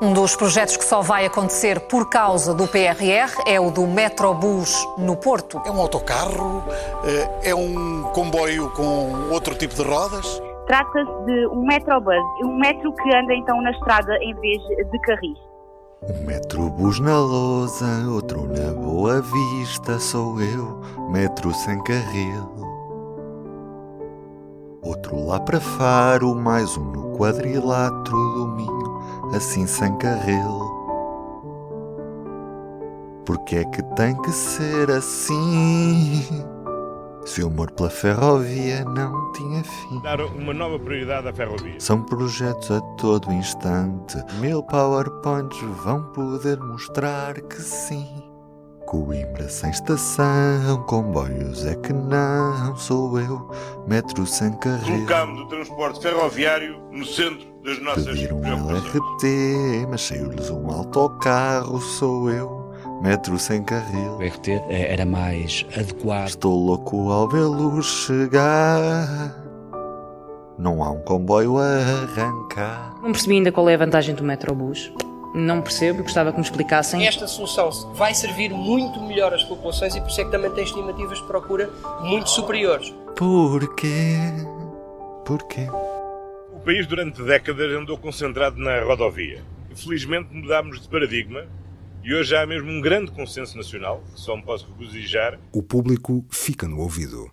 [0.00, 4.74] Um dos projetos que só vai acontecer por causa do PRR é o do Metrobus
[4.96, 5.60] no Porto.
[5.66, 6.64] É um autocarro?
[7.04, 10.42] Eh, é um comboio com outro tipo de rodas?
[10.66, 15.51] Trata-se de um Metrobus, um metro que anda então na estrada em vez de carris.
[16.02, 20.80] Um metrobus na lousa, outro na Boa Vista, sou eu,
[21.10, 22.50] metro sem carril.
[24.82, 28.82] Outro lá para Faro, mais um no quadrilátero do Minho
[29.32, 30.72] assim sem carril.
[33.24, 36.44] Porque é que tem que ser assim?
[37.24, 40.00] Se o amor pela ferrovia não tinha fim.
[40.02, 41.78] Dar uma nova prioridade à ferrovia.
[41.78, 44.16] São projetos a todo instante.
[44.40, 48.08] Mil PowerPoints vão poder mostrar que sim.
[48.86, 53.50] Coimbra sem estação, comboios é que não sou eu,
[53.86, 55.06] metro sem carril.
[55.06, 61.80] Colocamos o transporte ferroviário no centro das nossas Pediram um LRT, mas saiu-lhes um autocarro,
[61.80, 62.61] sou eu,
[63.02, 64.16] metro sem carril.
[64.16, 66.28] O RT era mais adequado.
[66.28, 69.36] Estou louco ao vê-lo chegar.
[70.56, 72.94] Não há um comboio a arrancar.
[73.02, 74.92] Não percebi ainda qual é a vantagem do Metrobus.
[75.34, 77.04] Não percebo, gostava que me explicassem.
[77.06, 80.62] Esta solução vai servir muito melhor às populações e por isso é que também tem
[80.62, 81.70] estimativas de procura
[82.02, 82.94] muito superiores.
[83.16, 84.16] Porquê?
[85.24, 85.66] Porquê?
[86.52, 89.42] O país durante décadas andou concentrado na rodovia.
[89.74, 91.44] Felizmente mudámos de paradigma
[92.04, 95.38] e hoje há mesmo um grande consenso nacional, que só me posso regozijar.
[95.52, 97.30] O público fica no ouvido.